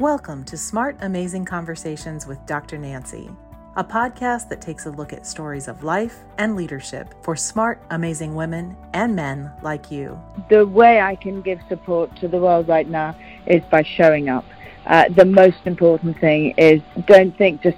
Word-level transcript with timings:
Welcome 0.00 0.44
to 0.44 0.56
Smart 0.56 0.96
Amazing 1.02 1.44
Conversations 1.44 2.26
with 2.26 2.46
Dr. 2.46 2.78
Nancy, 2.78 3.28
a 3.76 3.84
podcast 3.84 4.48
that 4.48 4.62
takes 4.62 4.86
a 4.86 4.90
look 4.90 5.12
at 5.12 5.26
stories 5.26 5.68
of 5.68 5.84
life 5.84 6.20
and 6.38 6.56
leadership 6.56 7.12
for 7.22 7.36
smart, 7.36 7.82
amazing 7.90 8.34
women 8.34 8.78
and 8.94 9.14
men 9.14 9.52
like 9.60 9.90
you. 9.90 10.18
The 10.48 10.66
way 10.66 11.02
I 11.02 11.16
can 11.16 11.42
give 11.42 11.58
support 11.68 12.16
to 12.16 12.28
the 12.28 12.38
world 12.38 12.66
right 12.66 12.88
now 12.88 13.14
is 13.44 13.60
by 13.70 13.82
showing 13.82 14.30
up. 14.30 14.46
Uh, 14.86 15.10
the 15.10 15.26
most 15.26 15.58
important 15.66 16.18
thing 16.18 16.54
is 16.56 16.80
don't 17.04 17.36
think 17.36 17.60
just 17.60 17.76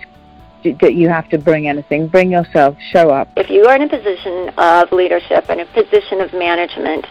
that 0.62 0.94
you 0.94 1.08
have 1.08 1.28
to 1.30 1.38
bring 1.38 1.66
anything. 1.66 2.06
Bring 2.06 2.30
yourself, 2.30 2.76
show 2.92 3.10
up. 3.10 3.30
If 3.36 3.50
you 3.50 3.66
are 3.66 3.74
in 3.74 3.82
a 3.82 3.88
position 3.88 4.50
of 4.58 4.92
leadership 4.92 5.46
and 5.48 5.60
a 5.60 5.66
position 5.66 6.20
of 6.20 6.32
management, 6.32 7.04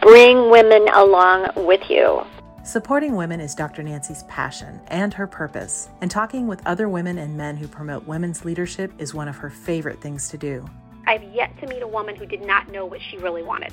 bring 0.00 0.50
women 0.50 0.86
along 0.94 1.48
with 1.56 1.90
you. 1.90 2.22
Supporting 2.62 3.16
women 3.16 3.40
is 3.40 3.54
Dr. 3.54 3.82
Nancy's 3.82 4.22
passion 4.24 4.78
and 4.88 5.14
her 5.14 5.26
purpose, 5.26 5.88
and 6.02 6.10
talking 6.10 6.46
with 6.46 6.64
other 6.66 6.90
women 6.90 7.16
and 7.16 7.34
men 7.34 7.56
who 7.56 7.66
promote 7.66 8.06
women's 8.06 8.44
leadership 8.44 8.92
is 8.98 9.14
one 9.14 9.28
of 9.28 9.36
her 9.36 9.48
favorite 9.48 10.02
things 10.02 10.28
to 10.28 10.36
do. 10.36 10.68
I've 11.06 11.22
yet 11.22 11.58
to 11.60 11.66
meet 11.66 11.80
a 11.80 11.88
woman 11.88 12.16
who 12.16 12.26
did 12.26 12.42
not 12.42 12.70
know 12.70 12.84
what 12.84 13.00
she 13.00 13.16
really 13.16 13.42
wanted. 13.42 13.72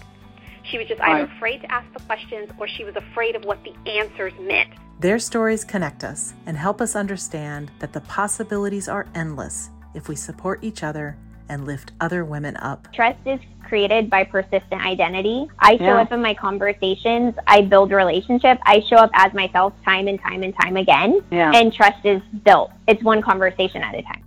She 0.63 0.77
was 0.77 0.88
just 0.88 1.02
either 1.02 1.29
afraid 1.35 1.62
to 1.62 1.71
ask 1.71 1.91
the 1.93 1.99
questions 2.05 2.49
or 2.57 2.67
she 2.67 2.85
was 2.85 2.95
afraid 2.95 3.35
of 3.35 3.43
what 3.43 3.59
the 3.65 3.76
answers 3.91 4.34
meant. 4.39 4.70
Their 5.01 5.20
stories 5.20 5.65
connect 5.65 6.05
us 6.05 6.34
and 6.45 6.55
help 6.55 6.79
us 6.79 6.95
understand 6.95 7.71
that 7.79 7.91
the 7.91 8.01
possibilities 8.01 8.88
are 8.88 9.07
endless 9.13 9.70
if 9.95 10.07
we 10.07 10.15
support 10.15 10.63
each 10.63 10.81
other 10.81 11.17
and 11.49 11.65
lift 11.65 11.91
other 11.99 12.23
women 12.23 12.55
up. 12.57 12.88
Trust 12.93 13.20
is 13.26 13.40
created 13.67 14.09
by 14.09 14.23
persistent 14.23 14.85
identity. 14.85 15.48
I 15.59 15.77
show 15.77 15.84
yeah. 15.84 16.02
up 16.02 16.12
in 16.12 16.21
my 16.21 16.34
conversations, 16.34 17.35
I 17.48 17.62
build 17.62 17.91
relationship, 17.91 18.59
I 18.63 18.81
show 18.81 18.98
up 18.98 19.12
as 19.13 19.34
myself 19.34 19.73
time 19.84 20.07
and 20.07 20.20
time 20.21 20.43
and 20.43 20.53
time 20.62 20.77
again, 20.77 21.21
yeah. 21.31 21.52
and 21.53 21.73
trust 21.73 22.05
is 22.05 22.21
built. 22.43 22.71
It's 22.88 23.03
one 23.03 23.21
conversation 23.21 23.81
at 23.84 23.95
a 23.95 24.02
time. 24.02 24.23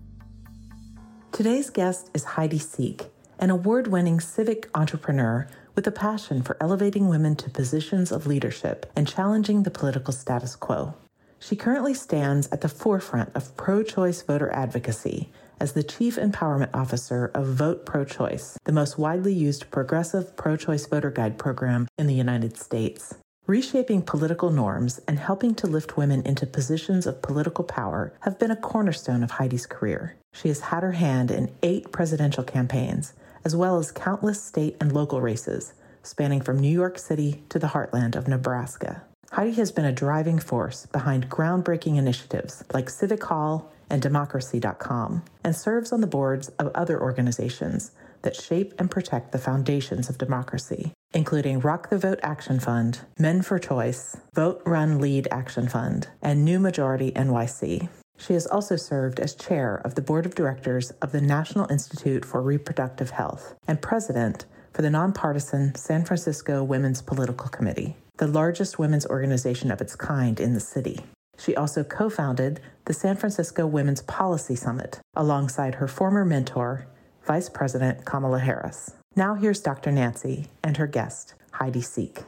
Today's 1.33 1.70
guest 1.70 2.11
is 2.12 2.24
Heidi 2.24 2.58
Sieck, 2.58 3.08
an 3.38 3.50
award 3.50 3.86
winning 3.86 4.20
civic 4.20 4.68
entrepreneur 4.74 5.48
with 5.74 5.86
a 5.86 5.92
passion 5.92 6.42
for 6.42 6.56
elevating 6.61 7.08
women 7.08 7.36
to 7.36 7.48
positions 7.48 8.12
of 8.12 8.27
leadership 8.27 8.91
and 8.94 9.08
challenging 9.08 9.62
the 9.62 9.70
political 9.70 10.12
status 10.12 10.56
quo. 10.56 10.94
She 11.38 11.56
currently 11.56 11.94
stands 11.94 12.48
at 12.52 12.61
the 12.61 12.68
forefront 12.68 13.30
of 13.34 13.56
pro 13.56 13.83
choice 13.83 14.20
voter 14.20 14.52
advocacy 14.52 15.33
as 15.61 15.75
the 15.75 15.83
Chief 15.83 16.16
Empowerment 16.16 16.70
Officer 16.75 17.30
of 17.34 17.48
Vote 17.48 17.84
Pro 17.84 18.05
Choice, 18.05 18.58
the 18.64 18.72
most 18.72 18.98
widely 18.98 19.34
used 19.34 19.70
progressive 19.70 20.34
pro 20.36 20.56
choice 20.56 20.86
voter 20.86 21.11
guide 21.11 21.39
program 21.39 21.86
in 21.98 22.06
the 22.06 22.14
United 22.14 22.56
States. 22.56 23.14
Reshaping 23.47 24.02
political 24.02 24.50
norms 24.50 25.00
and 25.06 25.19
helping 25.19 25.55
to 25.56 25.67
lift 25.67 25.97
women 25.97 26.22
into 26.22 26.47
positions 26.47 27.06
of 27.06 27.20
political 27.20 27.64
power 27.64 28.12
have 28.20 28.39
been 28.39 28.50
a 28.50 28.56
cornerstone 28.56 29.22
of 29.22 29.33
Heidi's 29.33 29.67
career. 29.67 30.17
She 30.33 30.48
has 30.48 30.61
had 30.61 30.83
her 30.83 30.92
hand 30.92 31.30
in 31.30 31.50
eight 31.62 31.92
presidential 31.92 32.45
campaigns, 32.45 33.12
as 33.45 33.56
well 33.56 33.78
as 33.78 33.91
countless 33.91 34.42
state 34.42 34.77
and 34.80 34.92
local 34.92 35.20
races, 35.20 35.74
spanning 36.02 36.41
from 36.41 36.58
New 36.58 36.69
York 36.69 36.98
City 36.98 37.42
to 37.48 37.58
the 37.58 37.69
heartland 37.69 38.14
of 38.14 38.28
Nebraska. 38.28 39.02
Heidi 39.33 39.52
has 39.52 39.70
been 39.70 39.84
a 39.84 39.92
driving 39.92 40.39
force 40.39 40.86
behind 40.86 41.28
groundbreaking 41.28 41.97
initiatives 41.97 42.64
like 42.72 42.89
Civic 42.91 43.24
Hall 43.24 43.72
and 43.91 44.00
Democracy.com, 44.00 45.22
and 45.44 45.55
serves 45.55 45.92
on 45.92 46.00
the 46.00 46.06
boards 46.06 46.48
of 46.58 46.69
other 46.74 47.00
organizations 47.00 47.91
that 48.22 48.36
shape 48.36 48.72
and 48.78 48.91
protect 48.91 49.33
the 49.33 49.38
foundations 49.38 50.08
of 50.08 50.19
democracy, 50.19 50.92
including 51.12 51.60
Rock 51.60 51.91
the 51.91 51.98
Vote 51.98 52.20
Action 52.22 52.61
Fund, 52.61 53.00
Men 53.18 53.42
for 53.42 53.58
Choice, 53.58 54.16
Vote 54.34 54.62
Run 54.64 54.98
Lead 54.98 55.28
Action 55.30 55.68
Fund, 55.68 56.08
and 56.22 56.44
New 56.44 56.61
Majority 56.61 57.12
NYC. 57.12 57.88
She 58.18 58.34
has 58.34 58.46
also 58.46 58.77
served 58.77 59.18
as 59.18 59.34
chair 59.34 59.80
of 59.84 59.94
the 59.94 60.02
board 60.02 60.27
of 60.27 60.34
directors 60.34 60.91
of 61.02 61.12
the 61.12 61.22
National 61.22 61.70
Institute 61.70 62.24
for 62.24 62.42
Reproductive 62.42 63.11
Health 63.11 63.55
and 63.66 63.80
president 63.80 64.45
for 64.72 64.83
the 64.83 64.90
nonpartisan 64.90 65.74
San 65.74 66.05
Francisco 66.05 66.62
Women's 66.62 67.01
Political 67.01 67.48
Committee, 67.48 67.96
the 68.18 68.27
largest 68.27 68.78
women's 68.78 69.07
organization 69.07 69.70
of 69.70 69.80
its 69.80 69.96
kind 69.96 70.39
in 70.39 70.52
the 70.52 70.61
city. 70.61 71.01
She 71.40 71.56
also 71.56 71.83
co 71.83 72.11
founded 72.11 72.61
the 72.84 72.92
San 72.92 73.17
Francisco 73.17 73.67
Women's 73.67 74.02
Policy 74.02 74.55
Summit 74.55 75.01
alongside 75.17 75.77
her 75.77 75.89
former 75.89 76.24
mentor, 76.24 76.86
Vice 77.24 77.48
President 77.48 78.05
Kamala 78.05 78.39
Harris. 78.39 78.92
Now, 79.17 79.34
here's 79.34 79.61
Dr. 79.61 79.90
Nancy 79.90 80.48
and 80.62 80.77
her 80.77 80.86
guest, 80.86 81.34
Heidi 81.52 81.80
Sieck. 81.80 82.24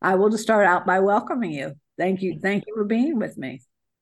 I 0.00 0.16
will 0.16 0.28
just 0.28 0.42
start 0.42 0.66
out 0.66 0.84
by 0.84 0.98
welcoming 0.98 1.52
you. 1.52 1.74
Thank 1.96 2.22
you. 2.22 2.40
Thank 2.42 2.64
you 2.66 2.74
for 2.74 2.84
being 2.84 3.18
with 3.18 3.38
me. 3.38 3.60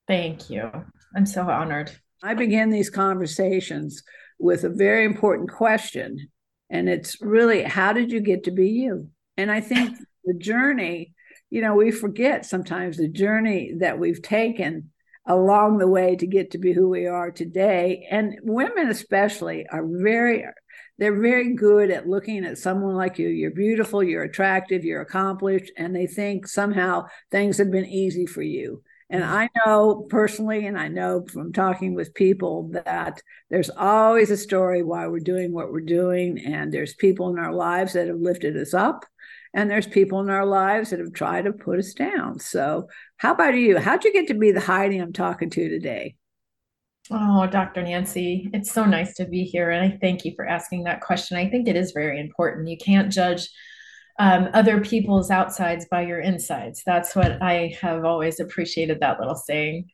Thank 0.08 0.48
you. 0.48 0.70
I'm 1.14 1.26
so 1.26 1.42
honored. 1.42 1.90
I 2.22 2.34
begin 2.34 2.70
these 2.70 2.90
conversations 2.90 4.02
with 4.38 4.64
a 4.64 4.70
very 4.70 5.04
important 5.04 5.50
question. 5.50 6.30
And 6.70 6.88
it's 6.88 7.20
really, 7.20 7.62
how 7.62 7.92
did 7.92 8.10
you 8.10 8.20
get 8.20 8.44
to 8.44 8.50
be 8.50 8.70
you? 8.70 9.10
And 9.36 9.50
I 9.50 9.60
think 9.60 9.98
the 10.24 10.34
journey 10.34 11.14
you 11.50 11.60
know, 11.60 11.74
we 11.74 11.90
forget 11.90 12.46
sometimes 12.46 12.96
the 12.96 13.08
journey 13.08 13.74
that 13.78 13.98
we've 13.98 14.22
taken 14.22 14.90
along 15.26 15.78
the 15.78 15.88
way 15.88 16.16
to 16.16 16.26
get 16.26 16.52
to 16.52 16.58
be 16.58 16.72
who 16.72 16.88
we 16.88 17.06
are 17.06 17.30
today. 17.30 18.06
And 18.10 18.38
women, 18.42 18.88
especially, 18.88 19.66
are 19.70 19.84
very, 19.84 20.46
they're 20.98 21.20
very 21.20 21.54
good 21.54 21.90
at 21.90 22.08
looking 22.08 22.44
at 22.44 22.58
someone 22.58 22.94
like 22.94 23.18
you. 23.18 23.28
You're 23.28 23.50
beautiful, 23.50 24.02
you're 24.02 24.22
attractive, 24.22 24.84
you're 24.84 25.02
accomplished, 25.02 25.72
and 25.76 25.94
they 25.94 26.06
think 26.06 26.46
somehow 26.46 27.06
things 27.30 27.58
have 27.58 27.70
been 27.70 27.86
easy 27.86 28.26
for 28.26 28.42
you. 28.42 28.82
And 29.10 29.24
mm-hmm. 29.24 29.32
I 29.32 29.48
know 29.66 30.06
personally, 30.08 30.66
and 30.66 30.78
I 30.78 30.88
know 30.88 31.26
from 31.32 31.52
talking 31.52 31.94
with 31.94 32.14
people 32.14 32.70
that 32.84 33.20
there's 33.50 33.70
always 33.70 34.30
a 34.30 34.36
story 34.36 34.84
why 34.84 35.08
we're 35.08 35.18
doing 35.18 35.52
what 35.52 35.72
we're 35.72 35.80
doing. 35.80 36.38
And 36.46 36.72
there's 36.72 36.94
people 36.94 37.28
in 37.30 37.38
our 37.38 37.52
lives 37.52 37.92
that 37.94 38.06
have 38.06 38.20
lifted 38.20 38.56
us 38.56 38.72
up 38.72 39.04
and 39.52 39.70
there's 39.70 39.86
people 39.86 40.20
in 40.20 40.30
our 40.30 40.46
lives 40.46 40.90
that 40.90 41.00
have 41.00 41.12
tried 41.12 41.44
to 41.44 41.52
put 41.52 41.78
us 41.78 41.92
down. 41.94 42.38
So, 42.38 42.88
how 43.16 43.32
about 43.32 43.54
you? 43.54 43.78
How'd 43.78 44.04
you 44.04 44.12
get 44.12 44.28
to 44.28 44.34
be 44.34 44.52
the 44.52 44.60
Heidi 44.60 44.98
I'm 44.98 45.12
talking 45.12 45.50
to 45.50 45.68
today? 45.68 46.16
Oh, 47.10 47.46
Dr. 47.46 47.82
Nancy, 47.82 48.48
it's 48.52 48.70
so 48.70 48.84
nice 48.84 49.14
to 49.14 49.24
be 49.24 49.42
here. 49.42 49.70
And 49.70 49.84
I 49.84 49.98
thank 50.00 50.24
you 50.24 50.32
for 50.36 50.46
asking 50.46 50.84
that 50.84 51.00
question. 51.00 51.36
I 51.36 51.50
think 51.50 51.66
it 51.66 51.74
is 51.74 51.90
very 51.90 52.20
important. 52.20 52.68
You 52.68 52.76
can't 52.76 53.12
judge 53.12 53.48
um, 54.20 54.48
other 54.52 54.80
people's 54.80 55.30
outsides 55.30 55.86
by 55.90 56.02
your 56.02 56.20
insides. 56.20 56.82
That's 56.86 57.16
what 57.16 57.42
I 57.42 57.74
have 57.80 58.04
always 58.04 58.38
appreciated 58.38 59.00
that 59.00 59.18
little 59.18 59.34
saying. 59.34 59.90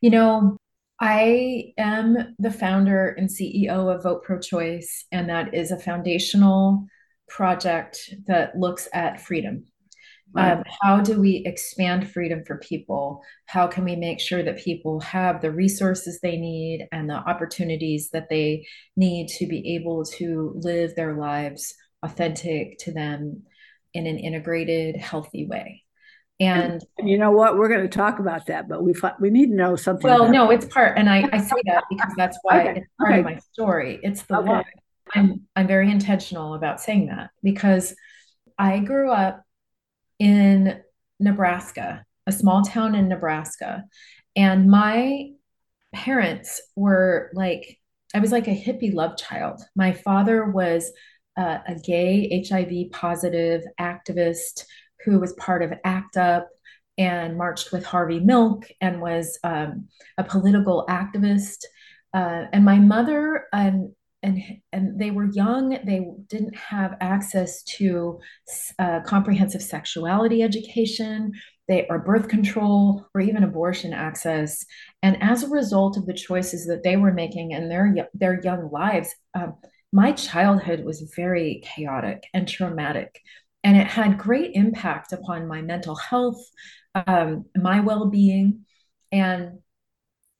You 0.00 0.10
know, 0.10 0.56
I 0.98 1.72
am 1.76 2.34
the 2.38 2.50
founder 2.50 3.08
and 3.08 3.28
CEO 3.28 3.94
of 3.94 4.02
Vote 4.02 4.22
Pro 4.22 4.38
Choice, 4.38 5.04
and 5.12 5.28
that 5.28 5.52
is 5.52 5.72
a 5.72 5.78
foundational 5.78 6.86
project 7.30 8.10
that 8.26 8.58
looks 8.58 8.88
at 8.92 9.20
freedom. 9.20 9.64
Right. 10.32 10.52
Um, 10.52 10.62
how 10.80 11.00
do 11.00 11.20
we 11.20 11.42
expand 11.44 12.08
freedom 12.08 12.44
for 12.44 12.58
people? 12.58 13.22
How 13.46 13.66
can 13.66 13.84
we 13.84 13.96
make 13.96 14.20
sure 14.20 14.44
that 14.44 14.58
people 14.58 15.00
have 15.00 15.40
the 15.40 15.50
resources 15.50 16.20
they 16.20 16.36
need 16.36 16.86
and 16.92 17.10
the 17.10 17.14
opportunities 17.14 18.10
that 18.10 18.28
they 18.28 18.66
need 18.96 19.28
to 19.38 19.46
be 19.46 19.74
able 19.74 20.04
to 20.04 20.52
live 20.56 20.94
their 20.94 21.16
lives 21.16 21.74
authentic 22.04 22.78
to 22.80 22.92
them 22.92 23.42
in 23.92 24.06
an 24.06 24.18
integrated, 24.18 24.96
healthy 24.96 25.46
way? 25.46 25.82
And, 26.38 26.80
and, 26.96 27.08
you 27.08 27.18
know 27.18 27.32
what? 27.32 27.58
We're 27.58 27.68
going 27.68 27.82
to 27.82 27.88
talk 27.88 28.18
about 28.18 28.46
that, 28.46 28.68
but 28.68 28.82
we 28.82 28.94
we 29.20 29.30
need 29.30 29.48
to 29.48 29.54
know 29.54 29.76
something. 29.76 30.08
Well, 30.08 30.30
no, 30.30 30.50
it's 30.50 30.64
part, 30.64 30.96
and 30.96 31.10
I, 31.10 31.28
I 31.32 31.38
say 31.38 31.56
that 31.66 31.84
because 31.90 32.12
that's 32.16 32.38
why 32.42 32.60
okay. 32.62 32.78
it's 32.78 32.86
part 32.98 33.10
okay. 33.10 33.18
of 33.18 33.24
my 33.26 33.38
story. 33.52 34.00
It's 34.02 34.22
the 34.22 34.38
okay. 34.38 34.62
I'm 35.14 35.42
I'm 35.56 35.66
very 35.66 35.90
intentional 35.90 36.54
about 36.54 36.80
saying 36.80 37.06
that 37.06 37.30
because 37.42 37.94
I 38.58 38.78
grew 38.80 39.10
up 39.10 39.42
in 40.18 40.80
Nebraska, 41.18 42.04
a 42.26 42.32
small 42.32 42.62
town 42.62 42.94
in 42.94 43.08
Nebraska, 43.08 43.84
and 44.36 44.70
my 44.70 45.30
parents 45.92 46.60
were 46.76 47.30
like 47.34 47.78
I 48.14 48.18
was 48.18 48.32
like 48.32 48.48
a 48.48 48.50
hippie 48.50 48.92
love 48.92 49.16
child. 49.16 49.62
My 49.76 49.92
father 49.92 50.50
was 50.50 50.92
uh, 51.36 51.58
a 51.66 51.74
gay 51.76 52.44
HIV 52.48 52.90
positive 52.92 53.62
activist 53.80 54.64
who 55.04 55.20
was 55.20 55.32
part 55.34 55.62
of 55.62 55.72
ACT 55.84 56.16
UP 56.16 56.48
and 56.98 57.38
marched 57.38 57.72
with 57.72 57.84
Harvey 57.84 58.20
Milk 58.20 58.66
and 58.80 59.00
was 59.00 59.38
um, 59.44 59.88
a 60.18 60.24
political 60.24 60.84
activist. 60.88 61.64
Uh, 62.12 62.44
and 62.52 62.64
my 62.64 62.78
mother 62.78 63.46
and 63.52 63.92
and 64.22 64.42
and 64.72 64.98
they 64.98 65.10
were 65.10 65.30
young 65.32 65.70
they 65.84 66.06
didn't 66.28 66.56
have 66.56 66.96
access 67.00 67.62
to 67.62 68.20
uh, 68.78 69.00
comprehensive 69.00 69.62
sexuality 69.62 70.42
education 70.42 71.32
they 71.68 71.86
or 71.88 71.98
birth 71.98 72.28
control 72.28 73.06
or 73.14 73.20
even 73.20 73.44
abortion 73.44 73.92
access 73.92 74.64
and 75.02 75.16
as 75.22 75.42
a 75.42 75.48
result 75.48 75.96
of 75.96 76.06
the 76.06 76.14
choices 76.14 76.66
that 76.66 76.82
they 76.82 76.96
were 76.96 77.12
making 77.12 77.52
in 77.52 77.68
their 77.68 78.08
their 78.14 78.40
young 78.42 78.70
lives 78.70 79.14
um, 79.34 79.54
my 79.92 80.12
childhood 80.12 80.84
was 80.84 81.12
very 81.16 81.62
chaotic 81.64 82.24
and 82.34 82.46
traumatic 82.46 83.20
and 83.62 83.76
it 83.76 83.86
had 83.86 84.18
great 84.18 84.52
impact 84.54 85.12
upon 85.12 85.46
my 85.46 85.60
mental 85.60 85.94
health, 85.94 86.42
um, 86.94 87.46
my 87.56 87.80
well 87.80 88.06
being. 88.06 88.64
And, 89.12 89.58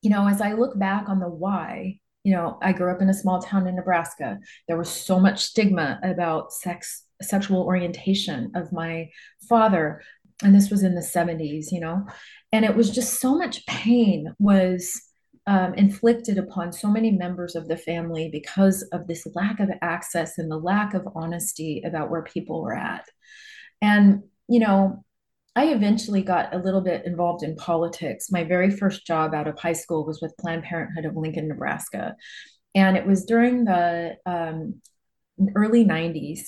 you 0.02 0.10
know, 0.10 0.26
as 0.26 0.40
I 0.40 0.54
look 0.54 0.78
back 0.78 1.08
on 1.08 1.20
the 1.20 1.28
why, 1.28 1.98
you 2.24 2.34
know, 2.34 2.58
I 2.62 2.72
grew 2.72 2.90
up 2.92 3.00
in 3.00 3.08
a 3.08 3.14
small 3.14 3.40
town 3.40 3.66
in 3.66 3.76
Nebraska. 3.76 4.38
There 4.68 4.76
was 4.76 4.90
so 4.90 5.18
much 5.18 5.42
stigma 5.42 5.98
about 6.02 6.52
sex, 6.52 7.04
sexual 7.22 7.62
orientation 7.62 8.52
of 8.54 8.72
my 8.72 9.08
father. 9.48 10.02
And 10.42 10.54
this 10.54 10.70
was 10.70 10.82
in 10.82 10.94
the 10.94 11.00
70s, 11.00 11.66
you 11.70 11.80
know, 11.80 12.06
and 12.52 12.64
it 12.64 12.76
was 12.76 12.90
just 12.90 13.20
so 13.20 13.36
much 13.36 13.64
pain 13.66 14.34
was 14.38 15.00
um, 15.46 15.74
inflicted 15.74 16.38
upon 16.38 16.72
so 16.72 16.88
many 16.88 17.10
members 17.10 17.56
of 17.56 17.68
the 17.68 17.76
family 17.76 18.28
because 18.30 18.82
of 18.92 19.06
this 19.06 19.26
lack 19.34 19.58
of 19.60 19.70
access 19.82 20.38
and 20.38 20.50
the 20.50 20.58
lack 20.58 20.94
of 20.94 21.08
honesty 21.14 21.82
about 21.84 22.10
where 22.10 22.22
people 22.22 22.62
were 22.62 22.76
at. 22.76 23.06
And, 23.82 24.24
you 24.48 24.60
know, 24.60 25.04
I 25.56 25.66
eventually 25.66 26.22
got 26.22 26.54
a 26.54 26.58
little 26.58 26.80
bit 26.80 27.04
involved 27.04 27.42
in 27.42 27.56
politics. 27.56 28.30
My 28.30 28.44
very 28.44 28.70
first 28.70 29.06
job 29.06 29.34
out 29.34 29.48
of 29.48 29.58
high 29.58 29.72
school 29.72 30.06
was 30.06 30.20
with 30.20 30.36
Planned 30.38 30.62
Parenthood 30.62 31.04
of 31.04 31.16
Lincoln, 31.16 31.48
Nebraska. 31.48 32.14
And 32.74 32.96
it 32.96 33.04
was 33.04 33.24
during 33.24 33.64
the 33.64 34.16
um, 34.26 34.80
early 35.56 35.84
90s 35.84 36.42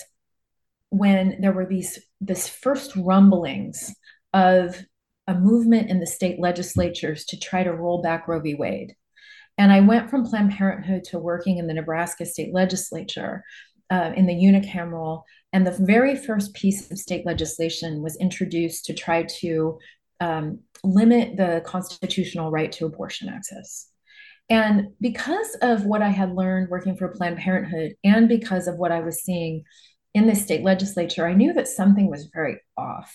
when 0.90 1.40
there 1.40 1.52
were 1.52 1.66
these 1.66 1.98
this 2.20 2.48
first 2.48 2.94
rumblings 2.94 3.92
of 4.34 4.76
a 5.26 5.34
movement 5.34 5.90
in 5.90 6.00
the 6.00 6.06
state 6.06 6.38
legislatures 6.38 7.24
to 7.24 7.38
try 7.38 7.64
to 7.64 7.72
roll 7.72 8.02
back 8.02 8.28
Roe 8.28 8.40
v. 8.40 8.54
Wade. 8.54 8.94
And 9.58 9.72
I 9.72 9.80
went 9.80 10.10
from 10.10 10.24
Planned 10.24 10.52
Parenthood 10.52 11.04
to 11.04 11.18
working 11.18 11.58
in 11.58 11.66
the 11.66 11.74
Nebraska 11.74 12.24
state 12.24 12.54
legislature 12.54 13.44
uh, 13.92 14.12
in 14.16 14.26
the 14.26 14.34
unicameral 14.34 15.22
and 15.52 15.66
the 15.66 15.76
very 15.80 16.16
first 16.16 16.54
piece 16.54 16.90
of 16.90 16.98
state 16.98 17.26
legislation 17.26 18.02
was 18.02 18.16
introduced 18.16 18.86
to 18.86 18.94
try 18.94 19.24
to 19.40 19.78
um, 20.20 20.60
limit 20.82 21.36
the 21.36 21.62
constitutional 21.66 22.50
right 22.50 22.72
to 22.72 22.86
abortion 22.86 23.28
access. 23.28 23.88
And 24.48 24.88
because 25.00 25.56
of 25.60 25.84
what 25.84 26.00
I 26.00 26.08
had 26.08 26.34
learned 26.34 26.70
working 26.70 26.96
for 26.96 27.08
Planned 27.08 27.36
Parenthood 27.36 27.92
and 28.02 28.28
because 28.28 28.66
of 28.66 28.76
what 28.76 28.92
I 28.92 29.00
was 29.00 29.22
seeing 29.22 29.62
in 30.14 30.26
the 30.26 30.34
state 30.34 30.62
legislature, 30.62 31.26
I 31.26 31.34
knew 31.34 31.52
that 31.52 31.68
something 31.68 32.10
was 32.10 32.30
very 32.32 32.58
off. 32.78 33.14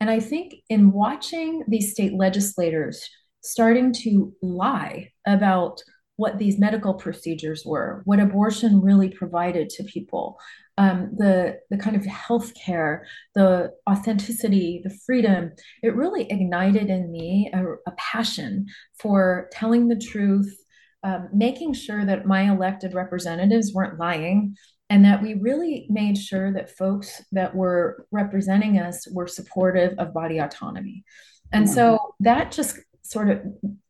And 0.00 0.08
I 0.10 0.20
think 0.20 0.54
in 0.68 0.92
watching 0.92 1.64
these 1.66 1.90
state 1.90 2.14
legislators 2.14 3.04
starting 3.42 3.92
to 3.92 4.32
lie 4.42 5.10
about 5.26 5.82
what 6.16 6.38
these 6.38 6.58
medical 6.58 6.94
procedures 6.94 7.64
were, 7.66 8.02
what 8.04 8.20
abortion 8.20 8.80
really 8.80 9.08
provided 9.08 9.68
to 9.68 9.84
people, 9.84 10.38
um, 10.78 11.10
the 11.16 11.58
the 11.70 11.76
kind 11.76 11.96
of 11.96 12.04
health 12.06 12.52
care, 12.54 13.06
the 13.34 13.70
authenticity, 13.88 14.80
the 14.84 14.96
freedom. 15.06 15.52
It 15.82 15.96
really 15.96 16.30
ignited 16.30 16.88
in 16.88 17.10
me 17.10 17.50
a, 17.52 17.64
a 17.86 17.92
passion 17.96 18.66
for 18.98 19.48
telling 19.52 19.88
the 19.88 19.98
truth, 19.98 20.56
um, 21.02 21.28
making 21.32 21.74
sure 21.74 22.04
that 22.04 22.26
my 22.26 22.42
elected 22.50 22.94
representatives 22.94 23.72
weren't 23.74 23.98
lying, 23.98 24.56
and 24.90 25.04
that 25.04 25.22
we 25.22 25.34
really 25.34 25.86
made 25.90 26.16
sure 26.16 26.52
that 26.52 26.76
folks 26.76 27.22
that 27.32 27.54
were 27.54 28.06
representing 28.10 28.78
us 28.78 29.08
were 29.10 29.26
supportive 29.26 29.98
of 29.98 30.14
body 30.14 30.38
autonomy. 30.38 31.04
And 31.52 31.70
so 31.70 32.14
that 32.20 32.50
just 32.50 32.80
sort 33.02 33.30
of 33.30 33.40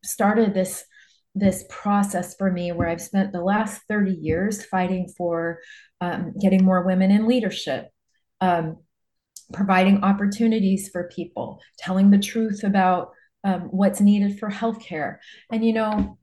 started 0.03 0.53
this 0.53 0.85
this 1.35 1.65
process 1.69 2.37
for 2.37 2.51
me 2.51 2.73
where 2.73 2.89
I've 2.89 3.03
spent 3.03 3.33
the 3.33 3.43
last 3.43 3.83
30 3.89 4.13
years 4.13 4.65
fighting 4.65 5.13
for 5.17 5.59
um, 6.01 6.33
getting 6.41 6.65
more 6.65 6.87
women 6.87 7.11
in 7.11 7.27
leadership, 7.27 7.91
um, 8.41 8.79
providing 9.53 10.05
opportunities 10.05 10.91
for 10.91 11.11
people, 11.15 11.61
telling 11.79 12.11
the 12.11 12.19
truth 12.19 12.63
about 12.63 13.11
um, 13.43 13.63
what's 13.63 14.01
needed 14.01 14.39
for 14.39 14.49
healthcare. 14.49 15.19
And, 15.51 15.65
you 15.65 15.73
know, 15.73 16.19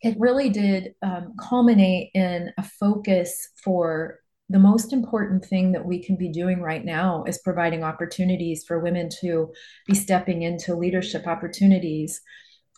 it 0.00 0.16
really 0.18 0.48
did 0.48 0.94
um, 1.02 1.34
culminate 1.38 2.10
in 2.14 2.50
a 2.58 2.62
focus 2.62 3.48
for 3.62 4.18
the 4.48 4.58
most 4.58 4.92
important 4.92 5.44
thing 5.44 5.72
that 5.72 5.84
we 5.84 6.02
can 6.02 6.16
be 6.16 6.30
doing 6.30 6.60
right 6.60 6.84
now 6.84 7.24
is 7.26 7.38
providing 7.38 7.82
opportunities 7.82 8.64
for 8.66 8.80
women 8.80 9.08
to 9.20 9.50
be 9.86 9.94
stepping 9.94 10.42
into 10.42 10.74
leadership 10.74 11.26
opportunities 11.26 12.20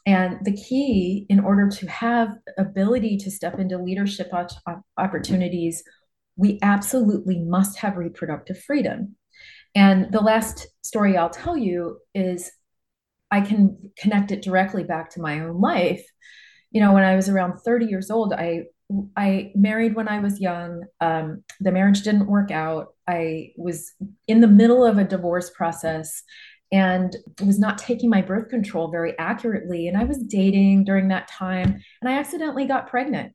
and 0.06 0.38
the 0.44 0.56
key 0.56 1.26
in 1.28 1.40
order 1.40 1.68
to 1.68 1.86
have 1.86 2.36
ability 2.58 3.16
to 3.18 3.30
step 3.30 3.58
into 3.58 3.78
leadership 3.78 4.30
opportunities, 4.98 5.82
we 6.36 6.58
absolutely 6.62 7.38
must 7.38 7.78
have 7.78 7.96
reproductive 7.96 8.62
freedom. 8.62 9.16
And 9.74 10.12
the 10.12 10.20
last 10.20 10.66
story 10.82 11.16
I'll 11.16 11.30
tell 11.30 11.56
you 11.56 11.98
is 12.14 12.50
I 13.30 13.40
can 13.40 13.92
connect 13.98 14.30
it 14.30 14.42
directly 14.42 14.84
back 14.84 15.10
to 15.10 15.20
my 15.20 15.40
own 15.40 15.60
life. 15.60 16.04
You 16.70 16.80
know, 16.80 16.92
when 16.92 17.04
I 17.04 17.16
was 17.16 17.28
around 17.28 17.58
30 17.58 17.86
years 17.86 18.10
old, 18.10 18.32
I 18.32 18.64
I 19.16 19.50
married 19.54 19.94
when 19.94 20.08
I 20.08 20.18
was 20.18 20.40
young. 20.40 20.84
Um, 21.00 21.42
the 21.58 21.72
marriage 21.72 22.02
didn't 22.02 22.26
work 22.26 22.50
out. 22.50 22.88
I 23.08 23.52
was 23.56 23.92
in 24.28 24.40
the 24.40 24.46
middle 24.46 24.84
of 24.84 24.98
a 24.98 25.04
divorce 25.04 25.50
process 25.50 26.22
and 26.74 27.16
was 27.46 27.60
not 27.60 27.78
taking 27.78 28.10
my 28.10 28.20
birth 28.20 28.48
control 28.48 28.88
very 28.88 29.16
accurately. 29.16 29.86
And 29.86 29.96
I 29.96 30.02
was 30.02 30.18
dating 30.18 30.82
during 30.82 31.06
that 31.08 31.28
time 31.28 31.80
and 32.02 32.10
I 32.10 32.18
accidentally 32.18 32.66
got 32.66 32.88
pregnant. 32.88 33.32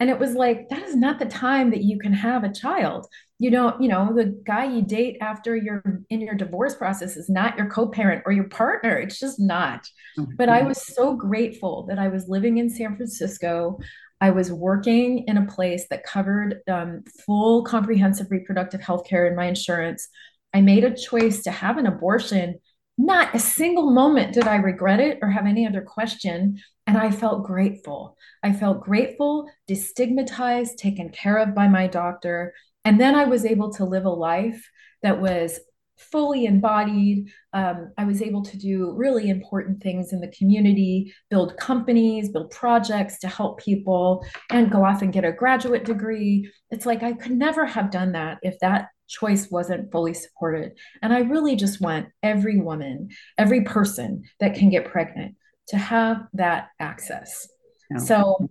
And 0.00 0.08
it 0.08 0.18
was 0.18 0.32
like, 0.32 0.70
that 0.70 0.82
is 0.84 0.96
not 0.96 1.18
the 1.18 1.26
time 1.26 1.70
that 1.72 1.82
you 1.82 1.98
can 1.98 2.14
have 2.14 2.44
a 2.44 2.52
child. 2.52 3.06
You 3.38 3.50
don't, 3.50 3.82
you 3.82 3.88
know, 3.88 4.14
the 4.14 4.40
guy 4.46 4.64
you 4.64 4.80
date 4.80 5.18
after 5.20 5.54
you're 5.54 5.82
in 6.08 6.22
your 6.22 6.34
divorce 6.34 6.76
process 6.76 7.18
is 7.18 7.28
not 7.28 7.58
your 7.58 7.68
co 7.68 7.88
parent 7.88 8.22
or 8.24 8.32
your 8.32 8.48
partner. 8.48 8.96
It's 8.96 9.20
just 9.20 9.38
not. 9.38 9.86
Mm-hmm. 10.18 10.36
But 10.38 10.48
I 10.48 10.62
was 10.62 10.80
so 10.80 11.14
grateful 11.14 11.84
that 11.88 11.98
I 11.98 12.08
was 12.08 12.26
living 12.26 12.56
in 12.56 12.70
San 12.70 12.96
Francisco. 12.96 13.80
I 14.22 14.30
was 14.30 14.50
working 14.50 15.24
in 15.26 15.36
a 15.36 15.46
place 15.46 15.84
that 15.90 16.04
covered 16.04 16.60
um, 16.70 17.04
full 17.26 17.64
comprehensive 17.64 18.30
reproductive 18.30 18.80
health 18.80 19.06
care 19.06 19.26
in 19.26 19.36
my 19.36 19.44
insurance. 19.44 20.08
I 20.54 20.62
made 20.62 20.84
a 20.84 20.96
choice 20.96 21.42
to 21.42 21.50
have 21.50 21.76
an 21.76 21.86
abortion 21.86 22.60
not 22.98 23.34
a 23.34 23.38
single 23.38 23.92
moment 23.92 24.34
did 24.34 24.48
I 24.48 24.56
regret 24.56 24.98
it 24.98 25.20
or 25.22 25.30
have 25.30 25.46
any 25.46 25.66
other 25.66 25.82
question. 25.82 26.60
And 26.86 26.98
I 26.98 27.10
felt 27.10 27.44
grateful. 27.44 28.16
I 28.42 28.52
felt 28.52 28.80
grateful, 28.80 29.48
destigmatized, 29.68 30.76
taken 30.76 31.10
care 31.10 31.38
of 31.38 31.54
by 31.54 31.68
my 31.68 31.86
doctor. 31.86 32.54
And 32.84 33.00
then 33.00 33.14
I 33.14 33.24
was 33.24 33.44
able 33.44 33.72
to 33.74 33.84
live 33.84 34.04
a 34.04 34.10
life 34.10 34.68
that 35.02 35.20
was 35.20 35.60
fully 35.98 36.46
embodied. 36.46 37.28
Um, 37.52 37.92
I 37.98 38.04
was 38.04 38.22
able 38.22 38.42
to 38.44 38.56
do 38.56 38.92
really 38.92 39.28
important 39.28 39.82
things 39.82 40.12
in 40.12 40.20
the 40.20 40.32
community, 40.36 41.12
build 41.28 41.56
companies, 41.56 42.30
build 42.30 42.50
projects 42.50 43.18
to 43.20 43.28
help 43.28 43.60
people, 43.60 44.24
and 44.50 44.70
go 44.70 44.84
off 44.84 45.02
and 45.02 45.12
get 45.12 45.24
a 45.24 45.32
graduate 45.32 45.84
degree. 45.84 46.50
It's 46.70 46.86
like 46.86 47.02
I 47.02 47.12
could 47.12 47.32
never 47.32 47.66
have 47.66 47.90
done 47.90 48.12
that 48.12 48.38
if 48.42 48.58
that 48.60 48.88
choice 49.08 49.50
wasn't 49.50 49.90
fully 49.90 50.14
supported. 50.14 50.72
And 51.02 51.12
I 51.12 51.20
really 51.20 51.56
just 51.56 51.80
want 51.80 52.08
every 52.22 52.60
woman, 52.60 53.08
every 53.36 53.62
person 53.62 54.24
that 54.40 54.54
can 54.54 54.70
get 54.70 54.90
pregnant 54.90 55.36
to 55.68 55.76
have 55.76 56.26
that 56.34 56.68
access. 56.78 57.48
So, 57.96 58.50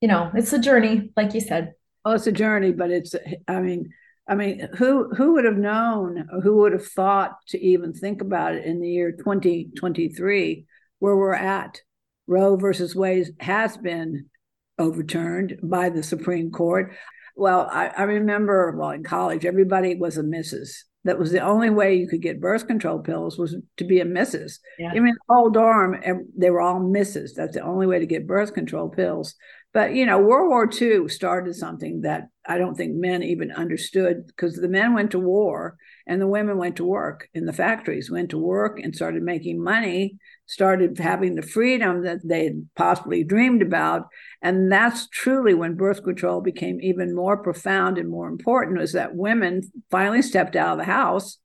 you 0.00 0.06
know, 0.06 0.30
it's 0.34 0.52
a 0.52 0.60
journey, 0.60 1.10
like 1.16 1.34
you 1.34 1.40
said. 1.40 1.74
Oh, 2.04 2.12
it's 2.12 2.28
a 2.28 2.32
journey, 2.32 2.70
but 2.70 2.92
it's, 2.92 3.16
I 3.48 3.60
mean, 3.60 3.92
I 4.28 4.34
mean, 4.34 4.68
who 4.76 5.12
who 5.14 5.34
would 5.34 5.44
have 5.44 5.56
known, 5.56 6.28
who 6.42 6.56
would 6.58 6.72
have 6.72 6.86
thought 6.86 7.36
to 7.48 7.60
even 7.60 7.92
think 7.92 8.20
about 8.20 8.54
it 8.54 8.64
in 8.64 8.80
the 8.80 8.88
year 8.88 9.12
2023, 9.12 10.66
where 10.98 11.16
we're 11.16 11.34
at? 11.34 11.80
Roe 12.26 12.56
versus 12.56 12.96
Wade 12.96 13.28
has 13.38 13.76
been 13.76 14.26
overturned 14.78 15.58
by 15.62 15.90
the 15.90 16.02
Supreme 16.02 16.50
Court. 16.50 16.92
Well, 17.36 17.68
I, 17.70 17.88
I 17.88 18.02
remember, 18.04 18.74
well, 18.76 18.90
in 18.90 19.04
college, 19.04 19.44
everybody 19.44 19.94
was 19.94 20.16
a 20.16 20.22
Mrs. 20.22 20.70
That 21.04 21.18
was 21.18 21.30
the 21.30 21.40
only 21.40 21.70
way 21.70 21.94
you 21.94 22.08
could 22.08 22.22
get 22.22 22.40
birth 22.40 22.66
control 22.66 22.98
pills 22.98 23.38
was 23.38 23.54
to 23.76 23.84
be 23.84 24.00
a 24.00 24.04
Mrs. 24.04 24.58
Yeah. 24.78 24.90
I 24.90 24.98
mean, 24.98 25.14
whole 25.28 25.50
dorm, 25.50 25.96
they 26.36 26.50
were 26.50 26.60
all 26.60 26.80
Mrs. 26.80 27.34
That's 27.36 27.54
the 27.54 27.60
only 27.60 27.86
way 27.86 28.00
to 28.00 28.06
get 28.06 28.26
birth 28.26 28.54
control 28.54 28.88
pills. 28.88 29.34
But 29.76 29.94
you 29.94 30.06
know, 30.06 30.18
World 30.18 30.48
War 30.48 30.70
II 30.72 31.06
started 31.10 31.54
something 31.54 32.00
that 32.00 32.28
I 32.48 32.56
don't 32.56 32.76
think 32.76 32.94
men 32.94 33.22
even 33.22 33.52
understood 33.52 34.26
because 34.26 34.56
the 34.56 34.68
men 34.68 34.94
went 34.94 35.10
to 35.10 35.18
war 35.18 35.76
and 36.06 36.18
the 36.18 36.26
women 36.26 36.56
went 36.56 36.76
to 36.76 36.84
work 36.86 37.28
in 37.34 37.44
the 37.44 37.52
factories, 37.52 38.10
went 38.10 38.30
to 38.30 38.38
work 38.38 38.80
and 38.80 38.96
started 38.96 39.22
making 39.22 39.62
money, 39.62 40.16
started 40.46 40.98
having 40.98 41.34
the 41.34 41.42
freedom 41.42 42.04
that 42.04 42.26
they 42.26 42.54
possibly 42.74 43.22
dreamed 43.22 43.60
about. 43.60 44.06
And 44.40 44.72
that's 44.72 45.08
truly 45.08 45.52
when 45.52 45.74
birth 45.74 46.02
control 46.02 46.40
became 46.40 46.80
even 46.80 47.14
more 47.14 47.36
profound 47.36 47.98
and 47.98 48.08
more 48.08 48.28
important 48.28 48.78
was 48.78 48.94
that 48.94 49.14
women 49.14 49.60
finally 49.90 50.22
stepped 50.22 50.56
out 50.56 50.72
of 50.72 50.78
the 50.78 50.90
house 50.90 51.36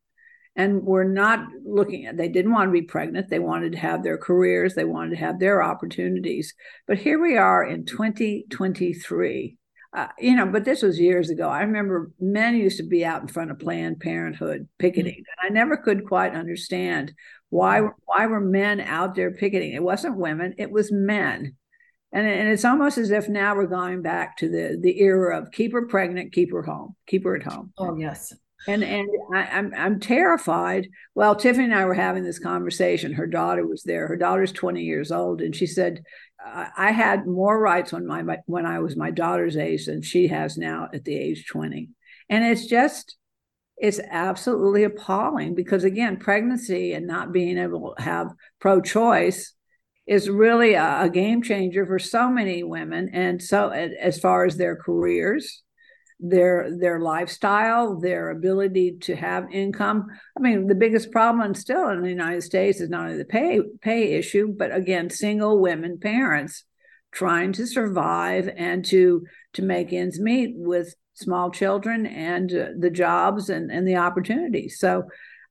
and 0.55 0.83
were 0.83 1.05
not 1.05 1.47
looking 1.65 2.05
at 2.05 2.17
they 2.17 2.27
didn't 2.27 2.51
want 2.51 2.67
to 2.67 2.73
be 2.73 2.81
pregnant 2.81 3.29
they 3.29 3.39
wanted 3.39 3.71
to 3.71 3.77
have 3.77 4.03
their 4.03 4.17
careers 4.17 4.75
they 4.75 4.83
wanted 4.83 5.11
to 5.11 5.15
have 5.15 5.39
their 5.39 5.63
opportunities 5.63 6.53
but 6.87 6.97
here 6.97 7.21
we 7.21 7.37
are 7.37 7.63
in 7.63 7.85
2023 7.85 9.57
uh, 9.93 10.07
you 10.19 10.35
know, 10.35 10.45
but 10.45 10.63
this 10.63 10.81
was 10.81 10.99
years 10.99 11.29
ago. 11.29 11.49
I 11.49 11.61
remember 11.61 12.11
men 12.17 12.55
used 12.55 12.77
to 12.77 12.83
be 12.83 13.03
out 13.03 13.21
in 13.21 13.27
front 13.27 13.51
of 13.51 13.59
Planned 13.59 13.99
Parenthood 13.99 14.69
picketing, 14.79 15.15
mm-hmm. 15.15 15.47
and 15.47 15.51
I 15.51 15.53
never 15.53 15.75
could 15.75 16.07
quite 16.07 16.33
understand 16.33 17.13
why 17.49 17.81
why 18.05 18.25
were 18.27 18.39
men 18.39 18.79
out 18.79 19.15
there 19.15 19.31
picketing. 19.31 19.73
It 19.73 19.83
wasn't 19.83 20.17
women; 20.17 20.55
it 20.57 20.71
was 20.71 20.91
men. 20.93 21.55
And, 22.13 22.27
and 22.27 22.49
it's 22.49 22.65
almost 22.65 22.97
as 22.97 23.11
if 23.11 23.29
now 23.29 23.55
we're 23.55 23.67
going 23.67 24.01
back 24.01 24.37
to 24.37 24.49
the 24.49 24.77
the 24.81 25.01
era 25.01 25.37
of 25.37 25.51
keep 25.51 25.73
her 25.73 25.85
pregnant, 25.87 26.31
keep 26.31 26.53
her 26.53 26.63
home, 26.63 26.95
keep 27.05 27.25
her 27.25 27.35
at 27.35 27.43
home. 27.43 27.73
Oh 27.77 27.97
yes, 27.97 28.33
and 28.67 28.83
and 28.83 29.09
I, 29.33 29.43
am 29.43 29.73
I'm, 29.73 29.73
I'm 29.73 29.99
terrified. 29.99 30.89
Well, 31.15 31.35
Tiffany 31.35 31.65
and 31.65 31.75
I 31.75 31.85
were 31.85 31.93
having 31.93 32.23
this 32.23 32.39
conversation. 32.39 33.13
Her 33.13 33.27
daughter 33.27 33.65
was 33.65 33.83
there. 33.83 34.07
Her 34.07 34.17
daughter's 34.17 34.51
20 34.51 34.81
years 34.83 35.11
old, 35.11 35.41
and 35.41 35.55
she 35.55 35.65
said, 35.65 36.03
"I 36.43 36.91
had 36.91 37.25
more 37.25 37.59
rights 37.59 37.91
when 37.91 38.05
my 38.05 38.37
when 38.45 38.65
I 38.65 38.79
was 38.79 38.95
my 38.95 39.11
daughter's 39.11 39.57
age 39.57 39.85
than 39.85 40.01
she 40.01 40.27
has 40.27 40.57
now 40.57 40.89
at 40.93 41.03
the 41.05 41.17
age 41.17 41.45
20." 41.47 41.89
And 42.29 42.45
it's 42.45 42.67
just 42.67 43.17
it's 43.77 43.99
absolutely 44.11 44.83
appalling 44.83 45.55
because 45.55 45.83
again, 45.83 46.17
pregnancy 46.17 46.93
and 46.93 47.07
not 47.07 47.31
being 47.33 47.57
able 47.57 47.95
to 47.95 48.03
have 48.03 48.27
pro-choice 48.59 49.53
is 50.05 50.29
really 50.29 50.75
a, 50.75 51.03
a 51.03 51.09
game 51.09 51.41
changer 51.41 51.85
for 51.85 51.97
so 51.97 52.29
many 52.29 52.63
women, 52.63 53.09
and 53.13 53.41
so 53.41 53.69
as 53.69 54.19
far 54.19 54.45
as 54.45 54.57
their 54.57 54.75
careers 54.75 55.63
their 56.21 56.69
their 56.77 56.99
lifestyle, 56.99 57.99
their 57.99 58.29
ability 58.29 58.97
to 59.01 59.15
have 59.15 59.51
income. 59.51 60.07
I 60.37 60.39
mean, 60.39 60.67
the 60.67 60.75
biggest 60.75 61.11
problem 61.11 61.55
still 61.55 61.89
in 61.89 62.01
the 62.01 62.09
United 62.09 62.43
States 62.43 62.79
is 62.79 62.89
not 62.89 63.05
only 63.05 63.17
the 63.17 63.25
pay 63.25 63.59
pay 63.81 64.13
issue, 64.13 64.53
but 64.55 64.73
again, 64.73 65.09
single 65.09 65.59
women 65.59 65.97
parents 65.99 66.63
trying 67.11 67.51
to 67.53 67.65
survive 67.65 68.49
and 68.55 68.85
to 68.85 69.23
to 69.53 69.61
make 69.61 69.91
ends 69.91 70.19
meet 70.19 70.53
with 70.55 70.93
small 71.13 71.51
children 71.51 72.05
and 72.05 72.53
uh, 72.53 72.67
the 72.77 72.91
jobs 72.91 73.49
and 73.49 73.71
and 73.71 73.87
the 73.87 73.97
opportunities. 73.97 74.77
So 74.79 75.03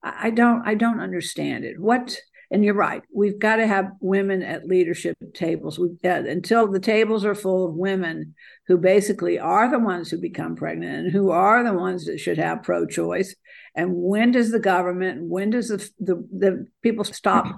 I 0.03 0.31
don't 0.31 0.67
I 0.67 0.75
don't 0.75 1.01
understand 1.01 1.65
it. 1.65 1.79
What 1.79 2.17
and 2.51 2.65
you're 2.65 2.75
right. 2.75 3.03
We've 3.15 3.39
got 3.39 3.57
to 3.57 3.67
have 3.67 3.93
women 4.01 4.43
at 4.43 4.67
leadership 4.67 5.17
tables. 5.35 5.79
We 5.79 5.91
uh, 6.05 6.25
until 6.25 6.67
the 6.71 6.81
tables 6.81 7.25
are 7.25 7.35
full 7.35 7.67
of 7.67 7.75
women 7.75 8.35
who 8.67 8.77
basically 8.77 9.39
are 9.39 9.71
the 9.71 9.79
ones 9.79 10.11
who 10.11 10.19
become 10.19 10.57
pregnant 10.57 11.07
and 11.07 11.13
who 11.13 11.31
are 11.31 11.63
the 11.63 11.73
ones 11.73 12.07
that 12.07 12.19
should 12.19 12.39
have 12.39 12.63
pro-choice. 12.63 13.37
And 13.75 13.93
when 13.95 14.33
does 14.33 14.51
the 14.51 14.59
government, 14.59 15.23
when 15.23 15.51
does 15.51 15.69
the 15.69 15.89
the, 16.01 16.17
the 16.33 16.67
people 16.83 17.05
stop 17.05 17.55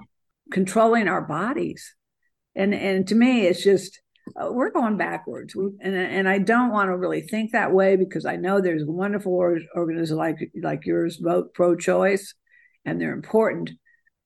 controlling 0.51 1.07
our 1.07 1.21
bodies? 1.21 1.95
And 2.55 2.73
and 2.75 3.07
to 3.07 3.15
me, 3.15 3.47
it's 3.47 3.63
just 3.63 3.99
uh, 4.39 4.51
we're 4.51 4.69
going 4.69 4.97
backwards. 4.97 5.55
And 5.55 5.95
and 5.95 6.29
I 6.29 6.37
don't 6.37 6.71
want 6.71 6.89
to 6.89 6.97
really 6.97 7.21
think 7.21 7.51
that 7.51 7.73
way 7.73 7.95
because 7.95 8.27
I 8.27 8.35
know 8.35 8.61
there's 8.61 8.85
wonderful 8.85 9.33
organizations 9.75 10.11
like 10.11 10.51
like 10.61 10.85
yours 10.85 11.17
vote 11.17 11.55
pro-choice, 11.55 12.35
and 12.85 13.01
they're 13.01 13.13
important 13.13 13.71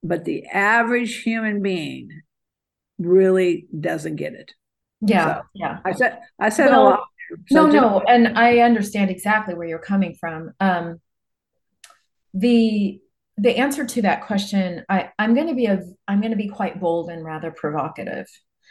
but 0.02 0.24
the 0.24 0.46
average 0.46 1.22
human 1.22 1.62
being 1.62 2.22
really 2.98 3.66
doesn't 3.78 4.16
get 4.16 4.34
it. 4.34 4.52
Yeah, 5.00 5.36
so 5.36 5.42
yeah. 5.54 5.78
I 5.84 5.92
said 5.92 6.18
I 6.38 6.48
said 6.48 6.70
well, 6.70 6.80
a 6.80 6.84
lot. 6.90 7.04
So 7.48 7.66
no, 7.66 7.72
no, 7.72 8.02
and 8.08 8.38
I 8.38 8.60
understand 8.60 9.10
exactly 9.10 9.54
where 9.54 9.68
you're 9.68 9.78
coming 9.78 10.14
from. 10.18 10.52
Um, 10.60 11.00
the 12.34 13.00
the 13.36 13.56
answer 13.56 13.84
to 13.84 14.02
that 14.02 14.26
question, 14.26 14.84
I 14.88 15.10
I'm 15.18 15.34
going 15.34 15.48
to 15.48 15.54
be 15.54 15.66
a 15.66 15.82
I'm 16.06 16.20
going 16.20 16.32
to 16.32 16.36
be 16.36 16.48
quite 16.48 16.80
bold 16.80 17.10
and 17.10 17.24
rather 17.24 17.50
provocative. 17.50 18.26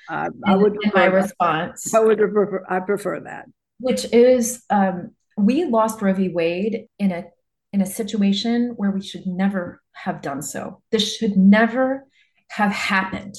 Uh, 0.10 0.30
I 0.46 0.56
would 0.56 0.78
in 0.84 0.92
my 0.94 1.06
response. 1.06 1.94
I 1.94 2.00
would 2.00 2.18
prefer 2.18 2.66
I 2.70 2.80
prefer 2.80 3.20
that. 3.22 3.46
Which 3.80 4.06
is 4.12 4.64
um, 4.70 5.12
we 5.38 5.66
lost 5.66 6.02
Roe 6.02 6.14
v. 6.14 6.30
Wade 6.30 6.88
in 7.00 7.12
a 7.12 7.26
in 7.74 7.82
a 7.82 7.86
situation 7.86 8.74
where 8.76 8.92
we 8.92 9.02
should 9.02 9.26
never 9.26 9.82
have 10.04 10.22
done 10.22 10.42
so. 10.42 10.82
This 10.92 11.16
should 11.18 11.38
never 11.38 12.06
have 12.50 12.72
happened. 12.72 13.36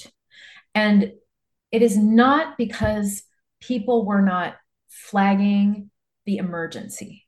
And 0.75 1.13
it 1.73 1.83
is 1.83 1.97
not 1.97 2.57
because 2.57 3.23
people 3.61 4.05
were 4.07 4.23
not 4.23 4.57
flagging 4.89 5.91
the 6.27 6.39
emergency. 6.39 7.27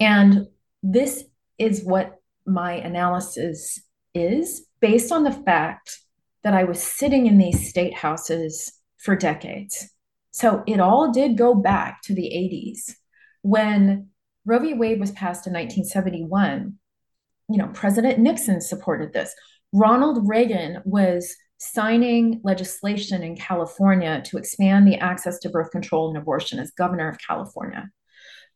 And 0.00 0.46
this 0.82 1.24
is 1.58 1.84
what 1.84 2.20
my 2.46 2.74
analysis 2.74 3.80
is 4.14 4.66
based 4.80 5.12
on 5.12 5.24
the 5.24 5.32
fact 5.32 5.98
that 6.42 6.54
I 6.54 6.64
was 6.64 6.82
sitting 6.82 7.26
in 7.26 7.38
these 7.38 7.68
state 7.68 7.94
houses 7.94 8.72
for 8.98 9.16
decades. 9.16 9.90
So 10.30 10.62
it 10.66 10.80
all 10.80 11.12
did 11.12 11.38
go 11.38 11.54
back 11.54 12.02
to 12.02 12.14
the 12.14 12.22
80s 12.22 12.94
when 13.42 14.08
Roe 14.44 14.58
v. 14.58 14.74
Wade 14.74 15.00
was 15.00 15.10
passed 15.10 15.46
in 15.46 15.52
1971. 15.52 16.78
You 17.48 17.58
know, 17.58 17.68
President 17.68 18.18
Nixon 18.18 18.60
supported 18.60 19.12
this. 19.12 19.34
Ronald 19.72 20.28
Reagan 20.28 20.82
was 20.84 21.34
signing 21.58 22.40
legislation 22.44 23.22
in 23.22 23.36
California 23.36 24.22
to 24.26 24.36
expand 24.36 24.86
the 24.86 24.96
access 24.96 25.38
to 25.40 25.50
birth 25.50 25.70
control 25.70 26.08
and 26.08 26.18
abortion 26.18 26.58
as 26.58 26.70
governor 26.72 27.08
of 27.08 27.18
California. 27.18 27.88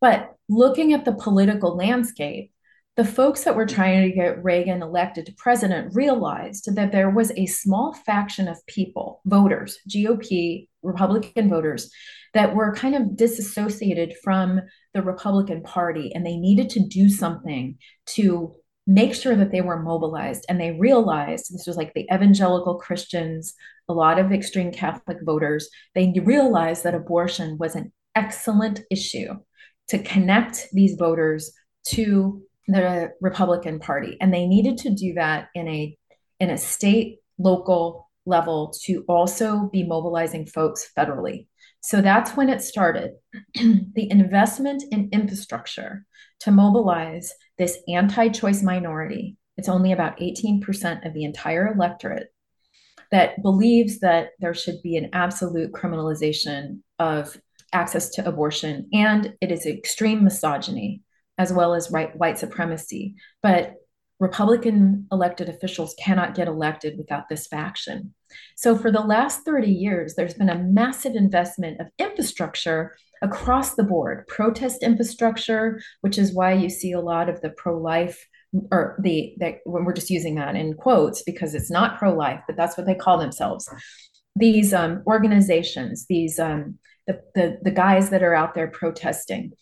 But 0.00 0.34
looking 0.48 0.92
at 0.92 1.04
the 1.04 1.12
political 1.12 1.76
landscape, 1.76 2.52
the 2.96 3.04
folks 3.04 3.44
that 3.44 3.56
were 3.56 3.66
trying 3.66 4.02
to 4.02 4.14
get 4.14 4.42
Reagan 4.42 4.82
elected 4.82 5.26
to 5.26 5.32
president 5.32 5.94
realized 5.94 6.74
that 6.74 6.92
there 6.92 7.08
was 7.08 7.32
a 7.36 7.46
small 7.46 7.94
faction 7.94 8.48
of 8.48 8.66
people, 8.66 9.22
voters, 9.24 9.78
GOP, 9.88 10.68
Republican 10.82 11.48
voters, 11.48 11.90
that 12.34 12.54
were 12.54 12.74
kind 12.74 12.94
of 12.94 13.16
disassociated 13.16 14.14
from 14.22 14.60
the 14.92 15.02
Republican 15.02 15.62
Party 15.62 16.12
and 16.14 16.26
they 16.26 16.36
needed 16.36 16.68
to 16.70 16.86
do 16.86 17.08
something 17.08 17.78
to 18.06 18.54
make 18.90 19.14
sure 19.14 19.36
that 19.36 19.52
they 19.52 19.60
were 19.60 19.80
mobilized. 19.80 20.44
And 20.48 20.60
they 20.60 20.72
realized 20.72 21.54
this 21.54 21.66
was 21.66 21.76
like 21.76 21.94
the 21.94 22.08
evangelical 22.12 22.74
Christians, 22.74 23.54
a 23.88 23.92
lot 23.92 24.18
of 24.18 24.32
extreme 24.32 24.72
Catholic 24.72 25.18
voters, 25.22 25.68
they 25.94 26.12
realized 26.24 26.82
that 26.82 26.94
abortion 26.94 27.56
was 27.56 27.76
an 27.76 27.92
excellent 28.16 28.80
issue 28.90 29.34
to 29.88 29.98
connect 30.00 30.66
these 30.72 30.96
voters 30.96 31.52
to 31.86 32.42
the 32.66 33.12
Republican 33.20 33.78
Party. 33.78 34.16
And 34.20 34.34
they 34.34 34.46
needed 34.46 34.78
to 34.78 34.90
do 34.90 35.14
that 35.14 35.50
in 35.54 35.68
a 35.68 35.96
in 36.40 36.50
a 36.50 36.58
state, 36.58 37.18
local 37.38 38.08
level 38.26 38.74
to 38.84 39.04
also 39.08 39.68
be 39.72 39.84
mobilizing 39.84 40.46
folks 40.46 40.90
federally. 40.98 41.46
So 41.80 42.00
that's 42.00 42.32
when 42.32 42.48
it 42.48 42.60
started. 42.60 43.12
the 43.54 44.10
investment 44.10 44.82
in 44.90 45.10
infrastructure 45.12 46.04
to 46.40 46.50
mobilize 46.50 47.32
this 47.60 47.78
anti 47.88 48.28
choice 48.30 48.62
minority, 48.62 49.36
it's 49.58 49.68
only 49.68 49.92
about 49.92 50.18
18% 50.18 51.06
of 51.06 51.12
the 51.12 51.24
entire 51.24 51.70
electorate 51.70 52.32
that 53.10 53.42
believes 53.42 54.00
that 54.00 54.30
there 54.38 54.54
should 54.54 54.80
be 54.82 54.96
an 54.96 55.10
absolute 55.12 55.70
criminalization 55.72 56.80
of 56.98 57.38
access 57.72 58.08
to 58.10 58.26
abortion. 58.26 58.88
And 58.94 59.34
it 59.42 59.52
is 59.52 59.66
extreme 59.66 60.24
misogyny 60.24 61.02
as 61.36 61.52
well 61.52 61.74
as 61.74 61.90
right, 61.90 62.16
white 62.16 62.38
supremacy. 62.38 63.16
But 63.42 63.74
Republican 64.20 65.06
elected 65.12 65.50
officials 65.50 65.94
cannot 66.02 66.34
get 66.34 66.48
elected 66.48 66.96
without 66.96 67.28
this 67.28 67.46
faction. 67.46 68.14
So, 68.56 68.76
for 68.76 68.90
the 68.90 69.00
last 69.00 69.44
30 69.44 69.70
years, 69.70 70.14
there's 70.14 70.34
been 70.34 70.50
a 70.50 70.58
massive 70.58 71.14
investment 71.14 71.80
of 71.80 71.88
infrastructure 71.98 72.96
across 73.22 73.74
the 73.74 73.84
board 73.84 74.26
protest 74.28 74.82
infrastructure, 74.82 75.80
which 76.00 76.18
is 76.18 76.34
why 76.34 76.52
you 76.52 76.68
see 76.68 76.92
a 76.92 77.00
lot 77.00 77.28
of 77.28 77.40
the 77.40 77.50
pro 77.50 77.78
life 77.78 78.26
or 78.72 78.98
the 79.02 79.34
that 79.38 79.58
when 79.64 79.84
we're 79.84 79.92
just 79.92 80.10
using 80.10 80.34
that 80.34 80.56
in 80.56 80.74
quotes 80.74 81.22
because 81.22 81.54
it's 81.54 81.70
not 81.70 81.98
pro 81.98 82.12
life, 82.14 82.40
but 82.46 82.56
that's 82.56 82.76
what 82.76 82.86
they 82.86 82.94
call 82.94 83.18
themselves. 83.18 83.68
These 84.36 84.72
um, 84.72 85.02
organizations, 85.06 86.06
these 86.08 86.38
um, 86.38 86.78
the, 87.06 87.20
the 87.34 87.58
the 87.62 87.70
guys 87.70 88.10
that 88.10 88.22
are 88.22 88.34
out 88.34 88.54
there 88.54 88.68
protesting, 88.68 89.52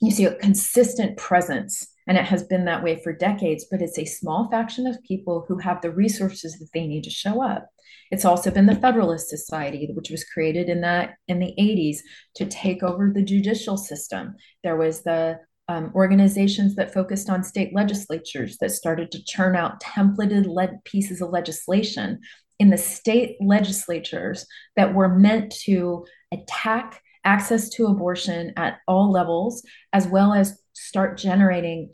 you 0.00 0.10
see 0.10 0.24
a 0.24 0.34
consistent 0.34 1.16
presence 1.16 1.86
and 2.06 2.18
it 2.18 2.24
has 2.24 2.42
been 2.44 2.64
that 2.64 2.82
way 2.82 3.00
for 3.02 3.12
decades 3.12 3.66
but 3.70 3.82
it's 3.82 3.98
a 3.98 4.04
small 4.04 4.48
faction 4.50 4.86
of 4.86 5.02
people 5.02 5.44
who 5.48 5.58
have 5.58 5.80
the 5.80 5.90
resources 5.90 6.58
that 6.58 6.68
they 6.74 6.86
need 6.86 7.04
to 7.04 7.10
show 7.10 7.42
up. 7.42 7.68
It's 8.10 8.24
also 8.24 8.50
been 8.50 8.66
the 8.66 8.74
federalist 8.74 9.28
society 9.28 9.88
which 9.94 10.10
was 10.10 10.24
created 10.24 10.68
in 10.68 10.80
that 10.82 11.14
in 11.28 11.38
the 11.38 11.54
80s 11.58 11.98
to 12.36 12.46
take 12.46 12.82
over 12.82 13.10
the 13.14 13.22
judicial 13.22 13.76
system. 13.76 14.34
There 14.62 14.76
was 14.76 15.02
the 15.02 15.40
um, 15.68 15.92
organizations 15.94 16.74
that 16.74 16.92
focused 16.92 17.30
on 17.30 17.44
state 17.44 17.74
legislatures 17.74 18.58
that 18.58 18.72
started 18.72 19.10
to 19.12 19.24
churn 19.24 19.56
out 19.56 19.80
templated 19.80 20.46
led 20.46 20.82
pieces 20.84 21.22
of 21.22 21.30
legislation 21.30 22.20
in 22.58 22.70
the 22.70 22.78
state 22.78 23.36
legislatures 23.40 24.46
that 24.76 24.94
were 24.94 25.08
meant 25.08 25.52
to 25.64 26.04
attack 26.32 27.00
access 27.24 27.68
to 27.70 27.86
abortion 27.86 28.52
at 28.56 28.78
all 28.88 29.10
levels, 29.10 29.64
as 29.92 30.06
well 30.06 30.32
as 30.32 30.60
start 30.72 31.18
generating 31.18 31.92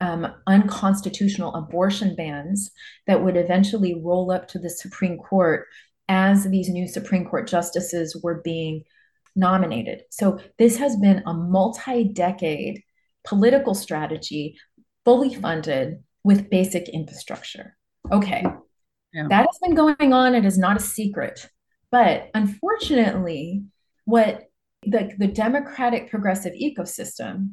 um, 0.00 0.26
unconstitutional 0.46 1.54
abortion 1.54 2.14
bans 2.16 2.70
that 3.06 3.22
would 3.22 3.36
eventually 3.36 4.00
roll 4.02 4.30
up 4.30 4.48
to 4.48 4.58
the 4.58 4.70
Supreme 4.70 5.18
Court 5.18 5.66
as 6.08 6.44
these 6.44 6.68
new 6.68 6.86
Supreme 6.86 7.24
Court 7.24 7.48
justices 7.48 8.20
were 8.22 8.42
being 8.42 8.84
nominated. 9.36 10.02
So 10.10 10.40
this 10.58 10.76
has 10.76 10.96
been 10.96 11.22
a 11.26 11.32
multi 11.32 12.04
decade 12.04 12.82
political 13.24 13.74
strategy, 13.74 14.58
fully 15.04 15.34
funded 15.34 16.02
with 16.22 16.50
basic 16.50 16.88
infrastructure. 16.88 17.76
Okay. 18.12 18.44
Yeah. 19.12 19.28
That 19.28 19.46
has 19.46 19.58
been 19.62 19.74
going 19.74 20.12
on. 20.12 20.34
It 20.34 20.44
is 20.44 20.58
not 20.58 20.76
a 20.76 20.80
secret. 20.80 21.48
But 21.90 22.30
unfortunately, 22.34 23.62
what 24.04 24.42
the, 24.86 25.12
the 25.18 25.26
democratic 25.26 26.10
progressive 26.10 26.52
ecosystem 26.54 27.52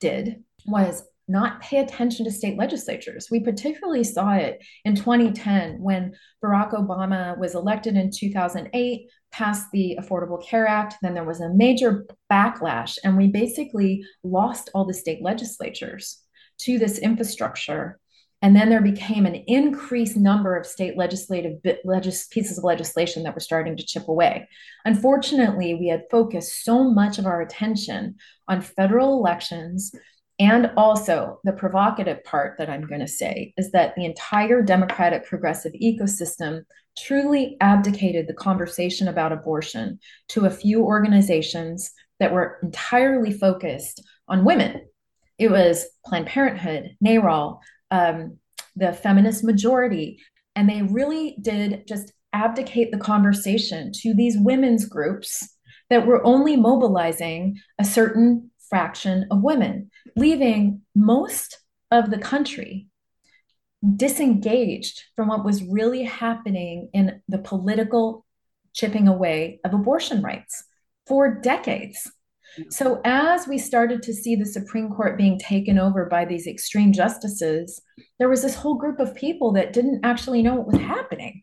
did 0.00 0.42
was 0.66 1.04
not 1.28 1.60
pay 1.60 1.78
attention 1.78 2.24
to 2.24 2.30
state 2.30 2.58
legislatures. 2.58 3.28
We 3.30 3.40
particularly 3.40 4.04
saw 4.04 4.34
it 4.34 4.62
in 4.84 4.94
2010 4.94 5.80
when 5.80 6.14
Barack 6.44 6.72
Obama 6.72 7.38
was 7.38 7.54
elected 7.54 7.96
in 7.96 8.10
2008, 8.10 9.08
passed 9.30 9.70
the 9.72 9.98
Affordable 10.00 10.44
Care 10.44 10.66
Act. 10.66 10.96
Then 11.00 11.14
there 11.14 11.24
was 11.24 11.40
a 11.40 11.54
major 11.54 12.06
backlash, 12.30 12.98
and 13.04 13.16
we 13.16 13.28
basically 13.28 14.04
lost 14.24 14.70
all 14.74 14.84
the 14.84 14.94
state 14.94 15.22
legislatures 15.22 16.18
to 16.58 16.78
this 16.78 16.98
infrastructure. 16.98 17.98
And 18.42 18.56
then 18.56 18.68
there 18.68 18.82
became 18.82 19.24
an 19.24 19.36
increased 19.46 20.16
number 20.16 20.56
of 20.56 20.66
state 20.66 20.98
legislative 20.98 21.60
legis- 21.84 22.26
pieces 22.26 22.58
of 22.58 22.64
legislation 22.64 23.22
that 23.22 23.34
were 23.34 23.40
starting 23.40 23.76
to 23.76 23.86
chip 23.86 24.08
away. 24.08 24.48
Unfortunately, 24.84 25.74
we 25.74 25.88
had 25.88 26.04
focused 26.10 26.64
so 26.64 26.90
much 26.90 27.18
of 27.18 27.26
our 27.26 27.40
attention 27.40 28.16
on 28.48 28.60
federal 28.60 29.16
elections 29.16 29.92
and 30.42 30.72
also, 30.76 31.38
the 31.44 31.52
provocative 31.52 32.24
part 32.24 32.56
that 32.58 32.68
I'm 32.68 32.86
going 32.86 33.00
to 33.00 33.06
say 33.06 33.54
is 33.56 33.70
that 33.70 33.94
the 33.94 34.04
entire 34.04 34.60
democratic 34.60 35.24
progressive 35.24 35.72
ecosystem 35.74 36.64
truly 36.98 37.56
abdicated 37.60 38.26
the 38.26 38.34
conversation 38.34 39.06
about 39.06 39.30
abortion 39.30 40.00
to 40.30 40.46
a 40.46 40.50
few 40.50 40.82
organizations 40.82 41.92
that 42.18 42.32
were 42.32 42.58
entirely 42.62 43.32
focused 43.32 44.02
on 44.26 44.44
women. 44.44 44.84
It 45.38 45.50
was 45.50 45.86
Planned 46.04 46.26
Parenthood, 46.26 46.96
NARAL, 47.00 47.60
um, 47.92 48.38
the 48.74 48.92
feminist 48.92 49.44
majority, 49.44 50.18
and 50.56 50.68
they 50.68 50.82
really 50.82 51.36
did 51.40 51.84
just 51.86 52.12
abdicate 52.32 52.90
the 52.90 52.98
conversation 52.98 53.92
to 53.92 54.14
these 54.14 54.36
women's 54.38 54.86
groups 54.86 55.48
that 55.90 56.06
were 56.06 56.24
only 56.26 56.56
mobilizing 56.56 57.58
a 57.78 57.84
certain 57.84 58.50
fraction 58.70 59.26
of 59.30 59.42
women, 59.42 59.90
leaving 60.16 60.80
most 60.94 61.58
of 61.90 62.10
the 62.10 62.18
country 62.18 62.88
disengaged 63.96 65.02
from 65.14 65.28
what 65.28 65.44
was 65.44 65.62
really 65.64 66.04
happening 66.04 66.88
in 66.94 67.20
the 67.28 67.38
political 67.38 68.24
chipping 68.72 69.08
away 69.08 69.60
of 69.64 69.74
abortion 69.74 70.22
rights 70.22 70.64
for 71.06 71.40
decades. 71.40 72.10
So, 72.70 73.00
as 73.04 73.48
we 73.48 73.58
started 73.58 74.02
to 74.02 74.12
see 74.12 74.36
the 74.36 74.46
Supreme 74.46 74.90
Court 74.90 75.16
being 75.16 75.38
taken 75.38 75.78
over 75.78 76.06
by 76.06 76.24
these 76.24 76.46
extreme 76.46 76.92
justices, 76.92 77.80
there 78.18 78.28
was 78.28 78.42
this 78.42 78.54
whole 78.54 78.74
group 78.74 79.00
of 79.00 79.14
people 79.14 79.52
that 79.52 79.72
didn't 79.72 80.04
actually 80.04 80.42
know 80.42 80.56
what 80.56 80.66
was 80.66 80.80
happening. 80.80 81.42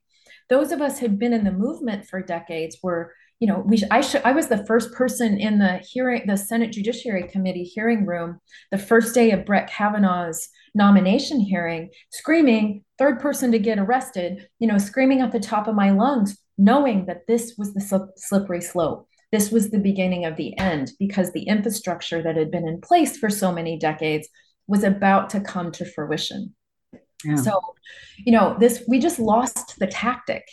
Those 0.50 0.72
of 0.72 0.82
us 0.82 1.00
who 1.00 1.08
had 1.08 1.20
been 1.20 1.34
in 1.34 1.44
the 1.44 1.52
movement 1.52 2.06
for 2.08 2.22
decades 2.22 2.78
were 2.82 3.14
you 3.40 3.48
know, 3.48 3.64
we 3.66 3.82
I 3.90 4.02
should 4.02 4.22
I 4.24 4.34
was 4.34 4.48
the 4.48 4.66
first 4.66 4.94
person 4.94 5.40
in 5.40 5.60
the 5.60 5.78
hearing 5.78 6.28
the 6.28 6.36
Senate 6.36 6.74
Judiciary 6.74 7.28
Committee 7.30 7.64
hearing 7.64 8.06
room 8.06 8.40
the 8.72 8.78
first 8.78 9.16
day 9.16 9.32
of 9.32 9.46
Brett 9.46 9.70
Kavanaugh's 9.70 10.50
nomination 10.76 11.40
hearing, 11.40 11.90
screaming, 12.12 12.84
third 12.98 13.20
person 13.20 13.52
to 13.54 13.60
get 13.60 13.80
arrested, 13.80 14.48
you 14.60 14.68
know, 14.68 14.78
screaming 14.78 15.22
at 15.22 15.32
the 15.32 15.40
top 15.40 15.68
of 15.68 15.76
my 15.76 15.92
lungs, 15.92 16.38
knowing 16.58 17.06
that 17.06 17.28
this 17.28 17.56
was 17.58 17.74
the 17.74 18.10
slippery 18.18 18.62
slope. 18.62 19.08
This 19.32 19.52
was 19.52 19.70
the 19.70 19.80
beginning 19.80 20.26
of 20.26 20.36
the 20.38 20.58
end 20.58 20.92
because 21.00 21.32
the 21.32 21.44
infrastructure 21.44 22.22
that 22.24 22.36
had 22.36 22.52
been 22.52 22.68
in 22.68 22.82
place 22.82 23.18
for 23.18 23.30
so 23.30 23.52
many 23.52 23.78
decades 23.78 24.28
was 24.68 24.84
about 24.84 25.30
to 25.32 25.42
come 25.42 25.72
to 25.74 25.86
fruition. 25.86 26.56
Yeah. 27.24 27.36
So, 27.36 27.60
you 28.18 28.32
know, 28.32 28.56
this 28.60 28.84
we 28.88 29.00
just 29.00 29.20
lost 29.20 29.78
the 29.80 29.88
tactic. 29.88 30.46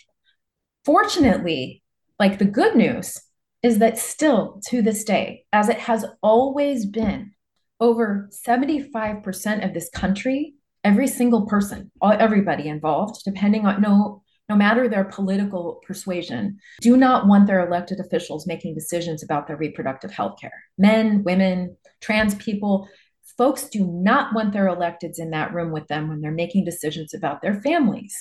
Fortunately, 0.84 1.82
like 2.18 2.38
the 2.38 2.44
good 2.44 2.76
news 2.76 3.20
is 3.62 3.78
that 3.78 3.98
still 3.98 4.60
to 4.68 4.82
this 4.82 5.04
day, 5.04 5.44
as 5.52 5.68
it 5.68 5.78
has 5.78 6.04
always 6.22 6.86
been, 6.86 7.32
over 7.80 8.28
75% 8.32 9.64
of 9.64 9.74
this 9.74 9.90
country, 9.90 10.54
every 10.82 11.06
single 11.06 11.46
person, 11.46 11.90
everybody 12.02 12.68
involved, 12.68 13.22
depending 13.24 13.66
on 13.66 13.82
no 13.82 14.22
no 14.48 14.56
matter 14.56 14.88
their 14.88 15.04
political 15.04 15.80
persuasion, 15.86 16.58
do 16.80 16.96
not 16.96 17.26
want 17.26 17.46
their 17.46 17.66
elected 17.66 18.00
officials 18.00 18.46
making 18.46 18.74
decisions 18.74 19.22
about 19.22 19.46
their 19.46 19.56
reproductive 19.56 20.12
health 20.12 20.38
care. 20.40 20.64
Men, 20.78 21.24
women, 21.24 21.76
trans 22.00 22.34
people, 22.36 22.88
folks 23.36 23.68
do 23.68 23.86
not 23.86 24.34
want 24.34 24.52
their 24.52 24.66
electeds 24.66 25.18
in 25.18 25.30
that 25.30 25.52
room 25.52 25.72
with 25.72 25.86
them 25.88 26.08
when 26.08 26.20
they're 26.20 26.30
making 26.30 26.64
decisions 26.64 27.12
about 27.12 27.42
their 27.42 27.60
families. 27.60 28.16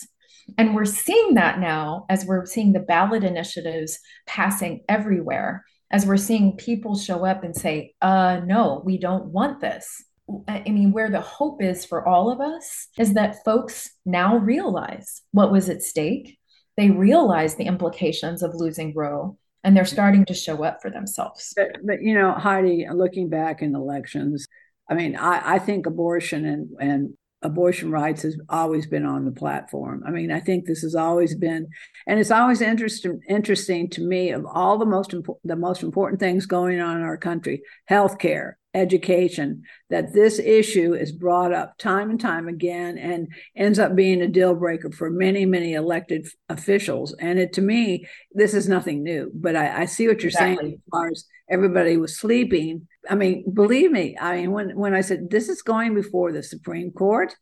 And 0.58 0.76
we're 0.76 0.86
seeing 0.86 1.36
that 1.36 1.60
now 1.60 2.06
as 2.10 2.26
we're 2.26 2.46
seeing 2.46 2.74
the 2.74 2.80
ballot 2.80 3.24
initiatives 3.24 4.00
passing 4.28 4.84
everywhere, 4.88 5.64
as 5.92 6.06
we're 6.06 6.18
seeing 6.18 6.58
people 6.58 6.96
show 6.98 7.26
up 7.26 7.44
and 7.44 7.56
say, 7.56 7.94
uh, 8.02 8.42
no, 8.44 8.82
we 8.86 8.98
don't 8.98 9.26
want 9.26 9.62
this. 9.62 10.04
I 10.48 10.64
mean, 10.70 10.92
where 10.92 11.10
the 11.10 11.22
hope 11.22 11.62
is 11.62 11.86
for 11.86 12.08
all 12.08 12.32
of 12.32 12.42
us 12.42 12.88
is 12.98 13.14
that 13.14 13.44
folks 13.46 13.92
now 14.06 14.38
realize 14.38 15.22
what 15.32 15.52
was 15.52 15.70
at 15.70 15.84
stake. 15.84 16.40
They 16.78 16.90
realize 16.90 17.56
the 17.56 17.66
implications 17.66 18.42
of 18.42 18.56
losing 18.56 18.94
Roe 18.96 19.38
and 19.64 19.78
they're 19.78 19.86
starting 19.86 20.26
to 20.26 20.34
show 20.34 20.64
up 20.64 20.82
for 20.82 20.90
themselves. 20.90 21.54
But, 21.56 21.78
but 21.84 22.02
you 22.02 22.16
know, 22.16 22.32
Heidi, 22.32 22.88
looking 22.92 23.30
back 23.30 23.62
in 23.62 23.76
elections, 23.76 24.48
I 24.90 24.96
mean, 24.96 25.16
I, 25.16 25.56
I 25.56 25.60
think 25.60 25.86
abortion 25.86 26.46
and, 26.46 26.70
and 26.80 27.14
abortion 27.42 27.92
rights 27.92 28.24
has 28.24 28.38
always 28.50 28.88
been 28.88 29.06
on 29.06 29.26
the 29.26 29.32
platform. 29.32 30.04
I 30.06 30.12
mean, 30.12 30.32
I 30.32 30.40
think 30.40 30.66
this 30.66 30.82
has 30.82 30.96
always 30.96 31.36
been, 31.36 31.68
and 32.08 32.20
it's 32.20 32.32
always 32.32 32.62
interesting 32.62 33.22
interesting 33.30 33.90
to 33.92 34.02
me 34.02 34.32
of 34.32 34.46
all 34.46 34.78
the 34.78 34.86
most 34.86 35.14
important 35.14 35.48
the 35.48 35.56
most 35.56 35.84
important 35.84 36.20
things 36.20 36.46
going 36.46 36.80
on 36.82 36.98
in 36.98 37.04
our 37.04 37.18
country, 37.18 37.62
healthcare, 37.90 38.54
education, 38.76 39.64
that 39.90 40.14
this 40.14 40.38
issue 40.38 40.94
is 40.94 41.12
brought 41.12 41.54
up 41.54 41.78
time 41.78 42.10
and 42.10 42.20
time 42.20 42.48
again 42.48 42.98
and 42.98 43.28
ends 43.56 43.80
up 43.80 43.96
being 43.96 44.22
a 44.22 44.28
deal 44.28 44.54
breaker 44.54 44.92
for 44.92 45.10
many, 45.10 45.46
many 45.46 45.74
elected 45.74 46.28
officials. 46.50 47.16
And 47.20 47.40
it 47.40 47.54
to 47.54 47.62
me, 47.62 48.06
this 48.34 48.54
is 48.54 48.68
nothing 48.68 49.02
new. 49.02 49.32
But 49.34 49.56
I, 49.56 49.82
I 49.82 49.86
see 49.86 50.08
what 50.08 50.22
you're 50.22 50.30
exactly. 50.30 50.58
saying 50.58 50.74
as 50.74 50.92
far 50.92 51.08
as 51.08 51.26
everybody 51.50 51.98
was 51.98 52.20
sleeping. 52.20 52.88
I 53.10 53.16
mean, 53.16 53.46
believe 53.54 53.92
me, 53.92 54.18
I 54.20 54.38
mean, 54.38 54.52
when 54.52 54.76
when 54.78 54.94
I 54.94 55.02
said 55.02 55.30
this 55.30 55.50
is 55.50 55.62
going 55.62 55.96
before 55.96 56.32
the 56.32 56.44
Supreme 56.44 56.92
Court, 56.92 57.34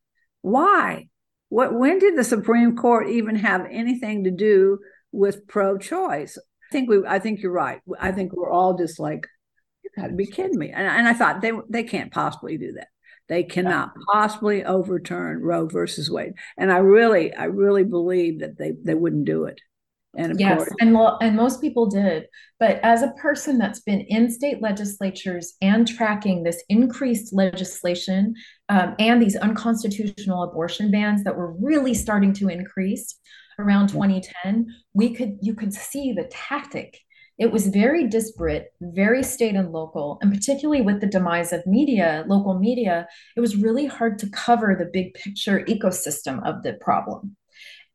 why? 0.42 1.08
What 1.50 1.74
when 1.74 2.00
did 2.00 2.18
the 2.18 2.24
Supreme 2.24 2.76
Court 2.76 3.10
even 3.10 3.36
have 3.38 3.68
anything 3.70 4.24
to 4.26 4.32
do 4.32 4.80
with 5.12 5.48
pro-choice? 5.48 6.38
I 6.38 6.72
think 6.72 6.90
we 6.90 7.06
I 7.08 7.20
think 7.20 7.42
you're 7.42 7.52
right. 7.52 7.82
I 8.00 8.12
think 8.12 8.34
we're 8.34 8.52
all 8.52 8.78
just 8.78 9.00
like, 9.00 9.28
you 9.96 10.04
gotta 10.04 10.14
be 10.14 10.26
kidding 10.26 10.58
me. 10.58 10.72
And, 10.72 10.88
and 10.88 11.08
I 11.08 11.14
thought 11.14 11.42
they 11.42 11.52
they 11.70 11.84
can't 11.84 12.12
possibly 12.12 12.58
do 12.58 12.74
that. 12.74 12.88
They 13.30 13.44
cannot 13.44 13.94
possibly 14.12 14.66
overturn 14.66 15.42
Roe 15.42 15.68
versus 15.68 16.12
Wade. 16.12 16.34
And 16.58 16.72
I 16.72 16.80
really, 16.80 17.34
I 17.34 17.46
really 17.46 17.84
believe 17.84 18.40
that 18.40 18.58
they 18.58 18.74
they 18.84 18.96
wouldn't 18.96 19.26
do 19.26 19.46
it. 19.46 19.62
And 20.16 20.40
yes, 20.40 20.58
course, 20.58 20.70
and 20.80 20.94
lo- 20.94 21.18
and 21.22 21.36
most 21.36 21.60
people 21.60 21.88
did. 21.88 22.28
But 22.60 22.80
as 22.84 23.02
a 23.02 23.14
person 23.14 23.58
that's 23.58 23.80
been 23.80 24.02
in 24.02 24.30
state 24.30 24.62
legislatures 24.62 25.56
and 25.62 25.88
tracking 25.88 26.44
this 26.44 26.64
increased 26.70 27.34
legislation 27.34 28.36
um, 28.70 28.96
and 29.00 29.22
these 29.22 29.36
unconstitutional 29.36 30.44
abortion 30.44 30.92
bans 30.92 31.24
that 31.24 31.36
were 31.36 31.54
really 31.54 31.96
starting 31.96 32.34
to 32.34 32.50
increase 32.50 33.16
around 33.58 33.88
2010, 33.88 34.68
we 34.94 35.16
could 35.16 35.38
you 35.42 35.56
could 35.56 35.74
see 35.74 36.14
the 36.14 36.26
tactic. 36.26 37.00
It 37.38 37.52
was 37.52 37.68
very 37.68 38.08
disparate, 38.08 38.68
very 38.80 39.24
state 39.24 39.56
and 39.56 39.72
local, 39.72 40.20
and 40.22 40.32
particularly 40.32 40.82
with 40.82 41.02
the 41.02 41.08
demise 41.08 41.52
of 41.52 41.66
media, 41.66 42.24
local 42.28 42.60
media, 42.60 43.08
it 43.36 43.40
was 43.40 43.56
really 43.56 43.88
hard 43.88 44.20
to 44.20 44.30
cover 44.30 44.76
the 44.78 44.86
big 44.86 45.16
picture 45.16 45.66
ecosystem 45.66 46.46
of 46.48 46.62
the 46.62 46.74
problem 46.74 47.36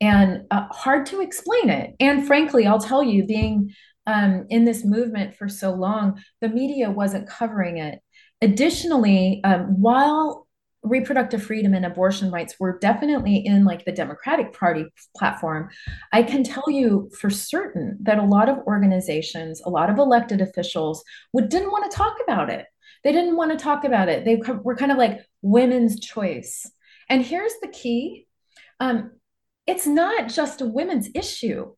and 0.00 0.44
uh, 0.50 0.66
hard 0.70 1.06
to 1.06 1.20
explain 1.20 1.70
it. 1.70 1.94
And 2.00 2.26
frankly, 2.26 2.66
I'll 2.66 2.80
tell 2.80 3.02
you, 3.02 3.24
being 3.24 3.72
um, 4.06 4.46
in 4.48 4.64
this 4.64 4.84
movement 4.84 5.36
for 5.36 5.48
so 5.48 5.72
long, 5.72 6.20
the 6.40 6.48
media 6.48 6.90
wasn't 6.90 7.28
covering 7.28 7.78
it. 7.78 8.00
Additionally, 8.40 9.40
um, 9.44 9.80
while 9.80 10.47
reproductive 10.82 11.42
freedom 11.42 11.74
and 11.74 11.84
abortion 11.84 12.30
rights 12.30 12.54
were 12.58 12.78
definitely 12.78 13.36
in 13.36 13.64
like 13.64 13.84
the 13.84 13.92
Democratic 13.92 14.52
Party 14.52 14.86
platform, 15.16 15.68
I 16.12 16.22
can 16.22 16.44
tell 16.44 16.70
you 16.70 17.10
for 17.20 17.30
certain 17.30 17.98
that 18.02 18.18
a 18.18 18.24
lot 18.24 18.48
of 18.48 18.58
organizations, 18.58 19.60
a 19.64 19.70
lot 19.70 19.90
of 19.90 19.98
elected 19.98 20.40
officials 20.40 21.02
would 21.32 21.48
didn't 21.48 21.72
want 21.72 21.90
to 21.90 21.96
talk 21.96 22.16
about 22.22 22.50
it. 22.50 22.66
They 23.04 23.12
didn't 23.12 23.36
want 23.36 23.52
to 23.52 23.62
talk 23.62 23.84
about 23.84 24.08
it. 24.08 24.24
They 24.24 24.40
were 24.62 24.76
kind 24.76 24.92
of 24.92 24.98
like 24.98 25.20
women's 25.42 26.00
choice. 26.00 26.70
And 27.08 27.24
here's 27.24 27.54
the 27.62 27.68
key 27.68 28.26
um, 28.80 29.12
it's 29.66 29.86
not 29.86 30.28
just 30.28 30.60
a 30.60 30.66
women's 30.66 31.08
issue. 31.14 31.74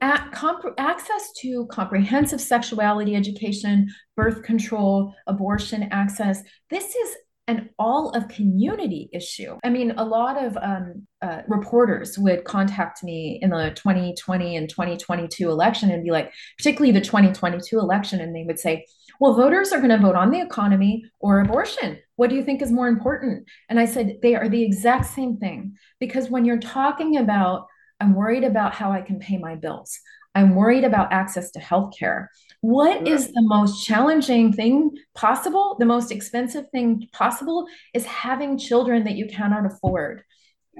comp- 0.00 0.74
access 0.78 1.32
to 1.40 1.66
comprehensive 1.66 2.40
sexuality 2.40 3.16
education, 3.16 3.88
birth 4.16 4.42
control, 4.42 5.14
abortion 5.26 5.88
access. 5.90 6.42
This 6.70 6.94
is 6.94 7.16
an 7.48 7.70
all 7.78 8.10
of 8.10 8.28
community 8.28 9.10
issue. 9.12 9.58
I 9.64 9.68
mean, 9.68 9.92
a 9.96 10.04
lot 10.04 10.42
of 10.42 10.56
um, 10.58 11.06
uh, 11.20 11.42
reporters 11.48 12.16
would 12.18 12.44
contact 12.44 13.02
me 13.02 13.38
in 13.42 13.50
the 13.50 13.72
2020 13.74 14.56
and 14.56 14.68
2022 14.68 15.50
election 15.50 15.90
and 15.90 16.04
be 16.04 16.10
like, 16.10 16.32
particularly 16.56 16.92
the 16.92 17.00
2022 17.00 17.78
election, 17.78 18.20
and 18.20 18.34
they 18.34 18.44
would 18.44 18.60
say, 18.60 18.86
well, 19.18 19.34
voters 19.34 19.72
are 19.72 19.78
going 19.78 19.90
to 19.90 19.98
vote 19.98 20.14
on 20.14 20.30
the 20.30 20.40
economy 20.40 21.04
or 21.20 21.40
abortion. 21.40 21.98
What 22.16 22.30
do 22.30 22.36
you 22.36 22.44
think 22.44 22.62
is 22.62 22.72
more 22.72 22.88
important? 22.88 23.48
And 23.68 23.78
I 23.78 23.86
said, 23.86 24.18
they 24.22 24.34
are 24.34 24.48
the 24.48 24.62
exact 24.62 25.06
same 25.06 25.36
thing. 25.36 25.74
Because 25.98 26.30
when 26.30 26.44
you're 26.44 26.58
talking 26.58 27.16
about, 27.16 27.66
I'm 28.00 28.14
worried 28.14 28.44
about 28.44 28.74
how 28.74 28.92
I 28.92 29.00
can 29.00 29.18
pay 29.18 29.38
my 29.38 29.54
bills, 29.54 29.98
I'm 30.34 30.54
worried 30.54 30.84
about 30.84 31.12
access 31.12 31.50
to 31.52 31.60
healthcare. 31.60 32.28
What 32.60 33.06
is 33.08 33.32
the 33.32 33.42
most 33.42 33.84
challenging 33.84 34.52
thing 34.52 34.92
possible? 35.14 35.76
The 35.78 35.86
most 35.86 36.10
expensive 36.10 36.70
thing 36.70 37.08
possible 37.12 37.66
is 37.92 38.04
having 38.06 38.56
children 38.58 39.04
that 39.04 39.16
you 39.16 39.26
cannot 39.26 39.66
afford. 39.66 40.22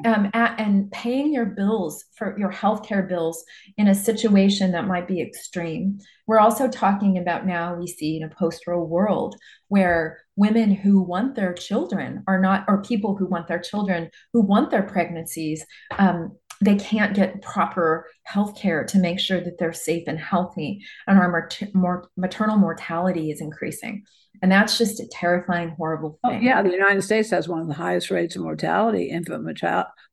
Um, 0.07 0.31
at, 0.33 0.59
and 0.59 0.91
paying 0.91 1.35
your 1.35 1.45
bills 1.45 2.07
for 2.17 2.35
your 2.38 2.51
healthcare 2.51 3.07
bills 3.07 3.45
in 3.77 3.88
a 3.88 3.95
situation 3.95 4.73
that 4.73 4.87
might 4.87 5.07
be 5.07 5.21
extreme. 5.21 5.99
We're 6.27 6.38
also 6.38 6.67
talking 6.67 7.19
about 7.19 7.47
now 7.47 7.75
we 7.75 7.87
see 7.87 8.17
in 8.17 8.23
a 8.23 8.35
post-Roe 8.35 8.83
world 8.83 9.37
where 9.69 10.21
women 10.35 10.73
who 10.73 11.03
want 11.03 11.35
their 11.35 11.53
children 11.53 12.25
are 12.27 12.41
not, 12.41 12.65
or 12.69 12.81
people 12.81 13.17
who 13.17 13.27
want 13.27 13.49
their 13.49 13.61
children 13.61 14.11
who 14.33 14.41
want 14.41 14.71
their 14.71 14.83
pregnancies 14.83 15.67
um, 15.99 16.38
they 16.62 16.77
can't 16.77 17.14
get 17.14 17.42
proper 17.42 18.07
health 18.25 18.57
care 18.57 18.85
to 18.85 18.98
make 18.98 19.18
sure 19.18 19.40
that 19.40 19.59
they're 19.59 19.72
safe 19.72 20.05
and 20.07 20.18
healthy 20.18 20.85
and 21.07 21.18
our 21.18 21.29
mater- 21.29 22.09
maternal 22.16 22.57
mortality 22.57 23.31
is 23.31 23.40
increasing. 23.40 24.05
And 24.40 24.51
that's 24.51 24.79
just 24.79 24.98
a 25.01 25.07
terrifying 25.09 25.70
horrible 25.77 26.18
oh, 26.25 26.31
thing. 26.31 26.40
oh, 26.40 26.42
yeah 26.42 26.62
the 26.62 26.70
united 26.70 27.03
states 27.03 27.31
has 27.31 27.48
one 27.48 27.61
of 27.61 27.68
the 27.68 27.75
highest 27.75 28.11
rates 28.11 28.35
of 28.35 28.42
mortality 28.42 29.09
infant 29.09 29.44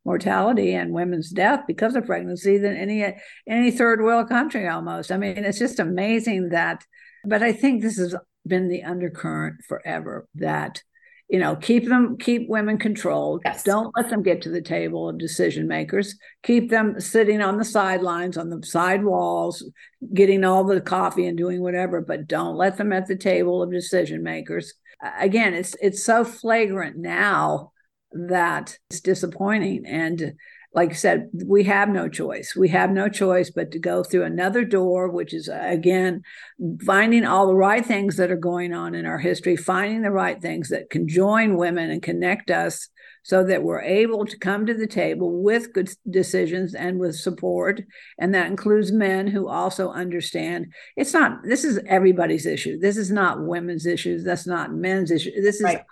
mortality 0.05 0.73
and 0.73 0.91
women's 0.91 1.29
death 1.29 1.61
because 1.67 1.95
of 1.95 2.05
pregnancy 2.05 2.57
than 2.57 2.75
any 2.75 3.15
any 3.47 3.71
third 3.71 4.01
world 4.01 4.29
country 4.29 4.67
almost. 4.67 5.11
I 5.11 5.17
mean 5.17 5.37
it's 5.37 5.59
just 5.59 5.79
amazing 5.79 6.49
that 6.49 6.83
but 7.25 7.43
i 7.43 7.51
think 7.51 7.81
this 7.81 7.97
has 7.97 8.15
been 8.45 8.69
the 8.69 8.83
undercurrent 8.83 9.63
forever 9.67 10.27
that 10.35 10.81
you 11.29 11.39
know 11.39 11.55
keep 11.55 11.87
them 11.87 12.17
keep 12.17 12.49
women 12.49 12.77
controlled. 12.77 13.41
Yes. 13.45 13.63
don't 13.63 13.93
let 13.95 14.09
them 14.09 14.23
get 14.23 14.41
to 14.43 14.49
the 14.49 14.61
table 14.61 15.07
of 15.07 15.17
decision 15.17 15.67
makers. 15.67 16.15
Keep 16.43 16.69
them 16.69 16.99
sitting 16.99 17.41
on 17.41 17.57
the 17.57 17.65
sidelines 17.65 18.37
on 18.37 18.49
the 18.49 18.65
side 18.65 19.03
walls 19.03 19.63
getting 20.13 20.43
all 20.43 20.63
the 20.63 20.81
coffee 20.81 21.27
and 21.27 21.37
doing 21.37 21.61
whatever 21.61 22.01
but 22.01 22.27
don't 22.27 22.55
let 22.55 22.77
them 22.77 22.91
at 22.91 23.07
the 23.07 23.15
table 23.15 23.61
of 23.61 23.71
decision 23.71 24.23
makers. 24.23 24.73
Again 25.19 25.53
it's 25.53 25.75
it's 25.81 26.03
so 26.03 26.25
flagrant 26.25 26.97
now 26.97 27.71
that 28.11 28.77
it's 28.89 29.01
disappointing 29.01 29.85
and 29.85 30.33
like 30.73 30.91
I 30.91 30.93
said, 30.93 31.29
we 31.45 31.63
have 31.63 31.89
no 31.89 32.07
choice. 32.07 32.55
We 32.55 32.69
have 32.69 32.91
no 32.91 33.09
choice 33.09 33.49
but 33.49 33.71
to 33.71 33.79
go 33.79 34.03
through 34.03 34.23
another 34.23 34.63
door, 34.63 35.09
which 35.09 35.33
is 35.33 35.49
again 35.51 36.21
finding 36.85 37.25
all 37.25 37.47
the 37.47 37.55
right 37.55 37.83
things 37.83 38.17
that 38.17 38.31
are 38.31 38.37
going 38.37 38.73
on 38.73 38.93
in 38.93 39.05
our 39.05 39.17
history, 39.17 39.55
finding 39.55 40.03
the 40.03 40.11
right 40.11 40.39
things 40.39 40.69
that 40.69 40.91
can 40.91 41.07
join 41.07 41.57
women 41.57 41.89
and 41.89 42.03
connect 42.03 42.51
us 42.51 42.87
so 43.23 43.43
that 43.43 43.63
we're 43.63 43.81
able 43.81 44.25
to 44.25 44.37
come 44.37 44.65
to 44.65 44.73
the 44.73 44.87
table 44.87 45.41
with 45.41 45.73
good 45.73 45.89
decisions 46.09 46.75
and 46.75 46.99
with 46.99 47.15
support. 47.15 47.81
And 48.19 48.33
that 48.35 48.47
includes 48.47 48.91
men 48.91 49.27
who 49.27 49.47
also 49.47 49.91
understand 49.91 50.71
it's 50.95 51.13
not, 51.13 51.43
this 51.43 51.63
is 51.63 51.79
everybody's 51.87 52.45
issue. 52.45 52.79
This 52.79 52.95
is 52.95 53.11
not 53.11 53.41
women's 53.43 53.85
issues. 53.87 54.23
That's 54.23 54.47
not 54.47 54.73
men's 54.73 55.09
issue. 55.11 55.31
This 55.41 55.55
is 55.55 55.63
right 55.63 55.83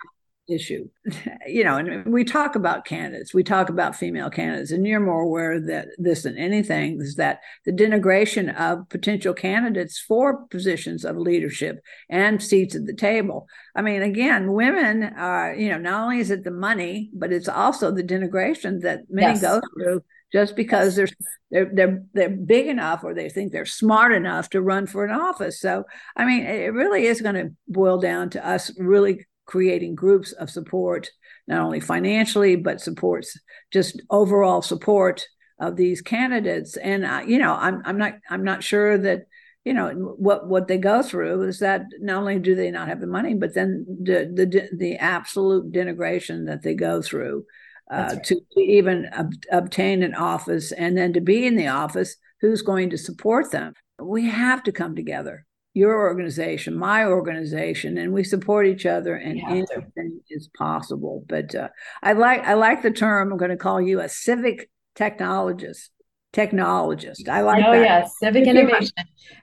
issue. 0.48 0.88
You 1.46 1.64
know, 1.64 1.76
and 1.78 2.12
we 2.12 2.24
talk 2.24 2.56
about 2.56 2.84
candidates, 2.84 3.32
we 3.32 3.42
talk 3.42 3.70
about 3.70 3.96
female 3.96 4.28
candidates, 4.28 4.70
and 4.70 4.86
you're 4.86 5.00
more 5.00 5.22
aware 5.22 5.58
that 5.58 5.88
this 5.96 6.24
than 6.24 6.36
anything 6.36 7.00
is 7.00 7.14
that 7.14 7.40
the 7.64 7.72
denigration 7.72 8.54
of 8.54 8.86
potential 8.90 9.32
candidates 9.32 9.98
for 9.98 10.44
positions 10.48 11.06
of 11.06 11.16
leadership 11.16 11.80
and 12.10 12.42
seats 12.42 12.76
at 12.76 12.84
the 12.84 12.92
table. 12.92 13.46
I 13.74 13.80
mean, 13.80 14.02
again, 14.02 14.52
women 14.52 15.04
are, 15.04 15.54
you 15.54 15.70
know, 15.70 15.78
not 15.78 16.02
only 16.02 16.18
is 16.18 16.30
it 16.30 16.44
the 16.44 16.50
money, 16.50 17.08
but 17.14 17.32
it's 17.32 17.48
also 17.48 17.90
the 17.90 18.04
denigration 18.04 18.82
that 18.82 19.00
many 19.08 19.28
yes. 19.28 19.40
go 19.40 19.62
through 19.74 20.02
just 20.30 20.54
because 20.54 20.96
they're 20.96 21.08
they're 21.50 21.70
they're 21.72 22.02
they're 22.12 22.28
big 22.28 22.66
enough 22.66 23.02
or 23.02 23.14
they 23.14 23.30
think 23.30 23.52
they're 23.52 23.64
smart 23.64 24.12
enough 24.12 24.50
to 24.50 24.60
run 24.60 24.86
for 24.86 25.04
an 25.04 25.10
office. 25.10 25.60
So 25.60 25.84
I 26.16 26.26
mean, 26.26 26.44
it 26.44 26.72
really 26.72 27.06
is 27.06 27.22
going 27.22 27.36
to 27.36 27.54
boil 27.66 27.98
down 27.98 28.30
to 28.30 28.46
us 28.46 28.70
really 28.78 29.26
creating 29.48 29.94
groups 29.94 30.32
of 30.32 30.50
support, 30.50 31.08
not 31.48 31.60
only 31.60 31.80
financially, 31.80 32.54
but 32.54 32.80
supports 32.80 33.36
just 33.72 34.00
overall 34.10 34.62
support 34.62 35.26
of 35.58 35.74
these 35.74 36.02
candidates. 36.02 36.76
And 36.76 37.04
uh, 37.04 37.22
you 37.26 37.38
know, 37.38 37.54
I'm 37.54 37.82
I'm 37.84 37.98
not 37.98 38.14
I'm 38.30 38.44
not 38.44 38.62
sure 38.62 38.96
that 38.98 39.22
you 39.64 39.72
know 39.72 39.90
what 40.18 40.46
what 40.46 40.68
they 40.68 40.78
go 40.78 41.02
through 41.02 41.42
is 41.42 41.58
that 41.60 41.86
not 41.98 42.18
only 42.18 42.38
do 42.38 42.54
they 42.54 42.70
not 42.70 42.88
have 42.88 43.00
the 43.00 43.06
money, 43.06 43.34
but 43.34 43.54
then 43.54 43.84
the 43.88 44.30
the 44.32 44.68
the 44.76 44.96
absolute 44.96 45.72
denigration 45.72 46.46
that 46.46 46.62
they 46.62 46.74
go 46.74 47.00
through 47.02 47.44
uh, 47.90 48.10
right. 48.12 48.24
to 48.24 48.40
even 48.56 49.08
ob- 49.18 49.32
obtain 49.50 50.02
an 50.02 50.14
office 50.14 50.72
and 50.72 50.96
then 50.96 51.14
to 51.14 51.20
be 51.20 51.46
in 51.46 51.56
the 51.56 51.68
office. 51.68 52.16
Who's 52.40 52.62
going 52.62 52.90
to 52.90 52.98
support 52.98 53.50
them? 53.50 53.72
We 54.00 54.28
have 54.28 54.62
to 54.64 54.72
come 54.72 54.94
together 54.94 55.44
your 55.74 55.98
organization, 55.98 56.76
my 56.76 57.04
organization, 57.04 57.98
and 57.98 58.12
we 58.12 58.24
support 58.24 58.66
each 58.66 58.86
other, 58.86 59.14
and 59.14 59.40
anything 59.48 60.20
is 60.30 60.48
possible. 60.56 61.24
But 61.28 61.54
uh, 61.54 61.68
I 62.02 62.14
like 62.14 62.44
I 62.44 62.54
like 62.54 62.82
the 62.82 62.90
term. 62.90 63.30
I'm 63.30 63.38
going 63.38 63.50
to 63.50 63.56
call 63.56 63.80
you 63.80 64.00
a 64.00 64.08
civic 64.08 64.70
technologist. 64.96 65.88
Technologist. 66.32 67.28
I 67.28 67.42
like. 67.42 67.64
Oh 67.64 67.72
that. 67.72 67.82
yeah, 67.82 68.06
civic 68.20 68.46
innovation. 68.46 68.92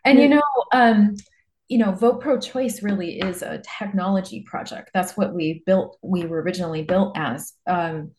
And 0.03 0.19
you 0.19 0.27
know, 0.27 0.41
um, 0.73 1.15
you 1.67 1.77
know, 1.77 1.91
vote 1.91 2.21
pro 2.21 2.39
choice 2.39 2.83
really 2.83 3.19
is 3.19 3.41
a 3.41 3.61
technology 3.79 4.43
project. 4.47 4.91
That's 4.93 5.17
what 5.17 5.33
we 5.33 5.63
built. 5.65 5.97
We 6.01 6.25
were 6.25 6.41
originally 6.41 6.83
built 6.83 7.17
as. 7.17 7.53
Um, 7.65 8.11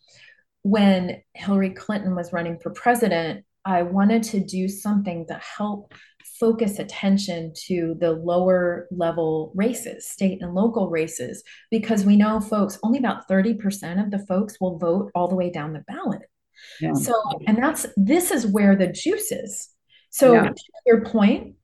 when 0.62 1.22
Hillary 1.34 1.70
Clinton 1.70 2.16
was 2.16 2.32
running 2.32 2.58
for 2.60 2.70
president, 2.70 3.44
I 3.64 3.82
wanted 3.82 4.24
to 4.24 4.40
do 4.40 4.68
something 4.68 5.26
to 5.28 5.34
help 5.34 5.94
focus 6.38 6.78
attention 6.78 7.52
to 7.66 7.96
the 7.98 8.12
lower 8.12 8.88
level 8.90 9.52
races, 9.54 10.08
state 10.08 10.42
and 10.42 10.54
local 10.54 10.88
races, 10.88 11.42
because 11.70 12.04
we 12.04 12.16
know 12.16 12.40
folks, 12.40 12.78
only 12.82 12.98
about 12.98 13.28
30% 13.28 14.02
of 14.02 14.10
the 14.10 14.24
folks 14.26 14.60
will 14.60 14.78
vote 14.78 15.10
all 15.14 15.28
the 15.28 15.34
way 15.34 15.50
down 15.50 15.72
the 15.72 15.84
ballot. 15.86 16.22
Yeah. 16.80 16.94
So, 16.94 17.14
and 17.46 17.58
that's 17.58 17.86
this 17.96 18.30
is 18.30 18.46
where 18.46 18.76
the 18.76 18.86
juice 18.86 19.30
is. 19.32 19.68
So, 20.10 20.32
yeah. 20.32 20.48
to 20.48 20.62
your 20.86 21.04
point, 21.04 21.55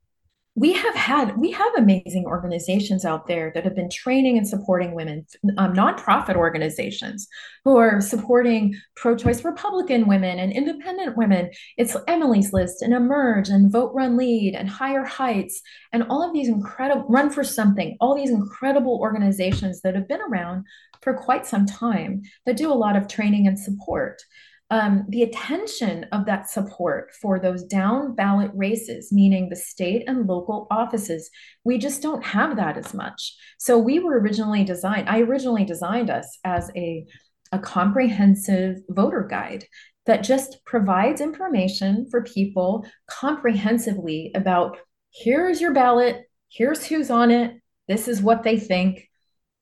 we 0.54 0.74
have 0.74 0.94
had 0.94 1.38
we 1.38 1.50
have 1.50 1.72
amazing 1.78 2.26
organizations 2.26 3.06
out 3.06 3.26
there 3.26 3.52
that 3.54 3.64
have 3.64 3.74
been 3.74 3.88
training 3.88 4.36
and 4.36 4.46
supporting 4.46 4.94
women 4.94 5.26
um, 5.56 5.72
nonprofit 5.72 6.36
organizations 6.36 7.26
who 7.64 7.78
are 7.78 8.02
supporting 8.02 8.74
pro-choice 8.96 9.44
republican 9.44 10.06
women 10.06 10.38
and 10.38 10.52
independent 10.52 11.16
women. 11.16 11.50
It's 11.78 11.96
emily's 12.06 12.52
list 12.52 12.82
and 12.82 12.92
emerge 12.92 13.48
and 13.48 13.72
vote 13.72 13.92
run 13.94 14.18
lead 14.18 14.54
and 14.54 14.68
higher 14.68 15.04
heights 15.04 15.62
and 15.90 16.02
all 16.04 16.22
of 16.22 16.34
these 16.34 16.48
incredible 16.48 17.06
run 17.08 17.30
for 17.30 17.44
something 17.44 17.96
all 18.00 18.14
these 18.14 18.30
incredible 18.30 18.98
organizations 19.00 19.80
that 19.80 19.94
have 19.94 20.08
been 20.08 20.20
around 20.20 20.66
for 21.00 21.14
quite 21.14 21.46
some 21.46 21.64
time 21.64 22.22
that 22.44 22.58
do 22.58 22.70
a 22.70 22.74
lot 22.74 22.94
of 22.94 23.08
training 23.08 23.46
and 23.46 23.58
support 23.58 24.22
um, 24.72 25.04
the 25.11 25.22
attention 25.22 26.06
of 26.12 26.24
that 26.24 26.48
support 26.48 27.12
for 27.20 27.38
those 27.38 27.62
down 27.62 28.14
ballot 28.14 28.50
races, 28.54 29.12
meaning 29.12 29.50
the 29.50 29.54
state 29.54 30.04
and 30.06 30.26
local 30.26 30.66
offices, 30.70 31.28
we 31.62 31.76
just 31.76 32.00
don't 32.00 32.24
have 32.24 32.56
that 32.56 32.78
as 32.78 32.94
much. 32.94 33.37
So 33.58 33.76
we 33.76 33.98
were 33.98 34.18
originally 34.18 34.64
designed, 34.64 35.11
I 35.11 35.20
originally 35.20 35.66
designed 35.66 36.08
us 36.08 36.38
as 36.42 36.70
a, 36.74 37.04
a 37.52 37.58
comprehensive 37.58 38.78
voter 38.88 39.28
guide 39.28 39.66
that 40.06 40.24
just 40.24 40.64
provides 40.64 41.20
information 41.20 42.08
for 42.11 42.22
people 42.22 42.87
comprehensively 43.06 44.32
about 44.35 44.78
here's 45.12 45.61
your 45.61 45.74
ballot, 45.74 46.22
here's 46.48 46.87
who's 46.87 47.11
on 47.11 47.30
it, 47.30 47.61
this 47.88 48.08
is 48.08 48.22
what 48.22 48.42
they 48.42 48.58
think, 48.58 49.06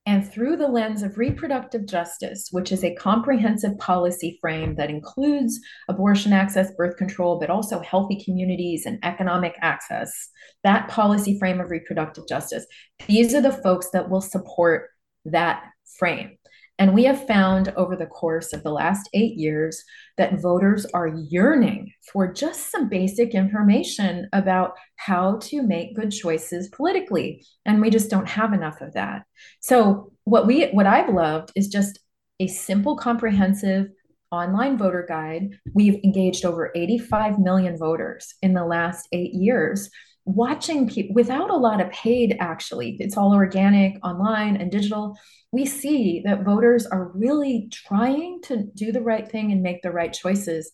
and 0.05 0.29
through 0.29 0.57
the 0.57 0.67
lens 0.67 1.03
of 1.03 1.17
reproductive 1.17 1.85
justice, 1.85 2.47
which 2.51 2.71
is 2.71 2.83
a 2.83 2.95
comprehensive 2.95 3.77
policy 3.77 4.37
frame 4.41 4.75
that 4.75 4.89
includes 4.89 5.59
abortion 5.89 6.33
access, 6.33 6.71
birth 6.75 6.97
control, 6.97 7.39
but 7.39 7.51
also 7.51 7.79
healthy 7.81 8.21
communities 8.23 8.85
and 8.85 8.97
economic 9.03 9.55
access, 9.61 10.29
that 10.63 10.87
policy 10.87 11.37
frame 11.37 11.61
of 11.61 11.69
reproductive 11.69 12.27
justice, 12.27 12.65
these 13.07 13.35
are 13.35 13.41
the 13.41 13.51
folks 13.51 13.89
that 13.91 14.09
will 14.09 14.21
support 14.21 14.89
that 15.25 15.63
frame. 15.99 16.37
And 16.81 16.95
we 16.95 17.03
have 17.03 17.27
found 17.27 17.71
over 17.77 17.95
the 17.95 18.07
course 18.07 18.53
of 18.53 18.63
the 18.63 18.71
last 18.71 19.07
eight 19.13 19.35
years 19.35 19.83
that 20.17 20.41
voters 20.41 20.83
are 20.95 21.09
yearning 21.29 21.93
for 22.11 22.33
just 22.33 22.71
some 22.71 22.89
basic 22.89 23.35
information 23.35 24.27
about 24.33 24.73
how 24.95 25.37
to 25.43 25.61
make 25.61 25.95
good 25.95 26.09
choices 26.09 26.69
politically. 26.69 27.45
And 27.67 27.81
we 27.81 27.91
just 27.91 28.09
don't 28.09 28.27
have 28.27 28.51
enough 28.51 28.81
of 28.81 28.93
that. 28.93 29.25
So 29.59 30.11
what 30.23 30.47
we 30.47 30.69
what 30.69 30.87
I've 30.87 31.13
loved 31.13 31.51
is 31.55 31.67
just 31.67 31.99
a 32.39 32.47
simple, 32.47 32.97
comprehensive 32.97 33.89
online 34.31 34.75
voter 34.75 35.05
guide. 35.07 35.59
We've 35.75 36.03
engaged 36.03 36.45
over 36.45 36.71
85 36.73 37.37
million 37.37 37.77
voters 37.77 38.33
in 38.41 38.55
the 38.55 38.65
last 38.65 39.07
eight 39.11 39.35
years 39.35 39.87
watching 40.35 40.87
people 40.87 41.13
without 41.13 41.49
a 41.49 41.55
lot 41.55 41.81
of 41.81 41.89
paid 41.91 42.37
actually 42.39 42.97
it's 42.99 43.17
all 43.17 43.33
organic 43.33 43.97
online 44.05 44.55
and 44.55 44.71
digital 44.71 45.17
we 45.51 45.65
see 45.65 46.21
that 46.23 46.43
voters 46.43 46.85
are 46.85 47.11
really 47.13 47.67
trying 47.71 48.39
to 48.41 48.63
do 48.75 48.91
the 48.91 49.01
right 49.01 49.29
thing 49.29 49.51
and 49.51 49.61
make 49.61 49.81
the 49.81 49.91
right 49.91 50.13
choices 50.13 50.71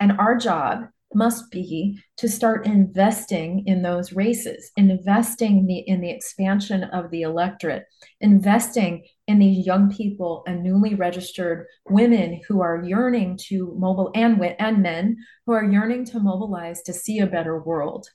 and 0.00 0.12
our 0.12 0.36
job 0.36 0.86
must 1.14 1.50
be 1.50 2.00
to 2.16 2.28
start 2.28 2.66
investing 2.66 3.66
in 3.66 3.82
those 3.82 4.12
races, 4.12 4.70
investing 4.76 5.66
the, 5.66 5.78
in 5.78 6.00
the 6.00 6.10
expansion 6.10 6.84
of 6.84 7.10
the 7.10 7.22
electorate, 7.22 7.84
investing 8.20 9.04
in 9.26 9.38
these 9.38 9.66
young 9.66 9.90
people 9.90 10.44
and 10.46 10.62
newly 10.62 10.94
registered 10.94 11.66
women 11.88 12.40
who 12.46 12.60
are 12.60 12.84
yearning 12.84 13.36
to 13.48 13.74
mobile 13.76 14.10
and 14.14 14.40
and 14.58 14.82
men 14.82 15.16
who 15.46 15.52
are 15.52 15.64
yearning 15.64 16.04
to 16.04 16.20
mobilize 16.20 16.82
to 16.82 16.92
see 16.92 17.18
a 17.18 17.26
better 17.26 17.60
world. 17.60 18.06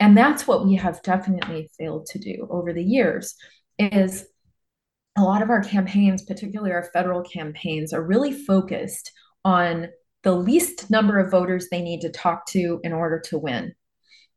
And 0.00 0.16
that's 0.16 0.46
what 0.46 0.64
we 0.64 0.76
have 0.76 1.02
definitely 1.02 1.70
failed 1.78 2.06
to 2.06 2.18
do 2.18 2.46
over 2.50 2.72
the 2.72 2.84
years 2.84 3.34
is 3.78 4.26
a 5.16 5.22
lot 5.22 5.42
of 5.42 5.50
our 5.50 5.62
campaigns, 5.62 6.22
particularly 6.22 6.72
our 6.72 6.90
federal 6.92 7.22
campaigns, 7.22 7.92
are 7.92 8.02
really 8.02 8.32
focused 8.32 9.10
on 9.44 9.88
the 10.22 10.34
least 10.34 10.90
number 10.90 11.18
of 11.18 11.30
voters 11.30 11.68
they 11.68 11.82
need 11.82 12.00
to 12.02 12.10
talk 12.10 12.46
to 12.46 12.80
in 12.84 12.92
order 12.92 13.20
to 13.26 13.38
win. 13.38 13.74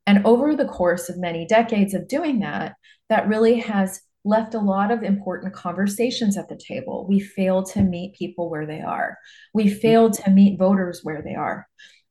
And 0.08 0.26
over 0.26 0.56
the 0.56 0.66
course 0.66 1.10
of 1.10 1.20
many 1.20 1.46
decades 1.46 1.94
of 1.94 2.08
doing 2.08 2.40
that, 2.40 2.76
that 3.10 3.28
really 3.28 3.60
has 3.60 4.02
left 4.24 4.54
a 4.54 4.60
lot 4.60 4.92
of 4.92 5.04
important 5.04 5.54
conversations 5.54 6.38
at 6.38 6.48
the 6.48 6.56
table. 6.56 7.06
We 7.08 7.20
fail 7.20 7.64
to 7.64 7.82
meet 7.82 8.16
people 8.16 8.50
where 8.50 8.66
they 8.66 8.82
are. 8.82 9.18
We 9.54 9.70
fail 9.70 10.12
to 10.12 10.30
meet 10.30 10.60
voters 10.60 11.02
where 11.04 11.22
they 11.22 11.36
are. 11.36 11.68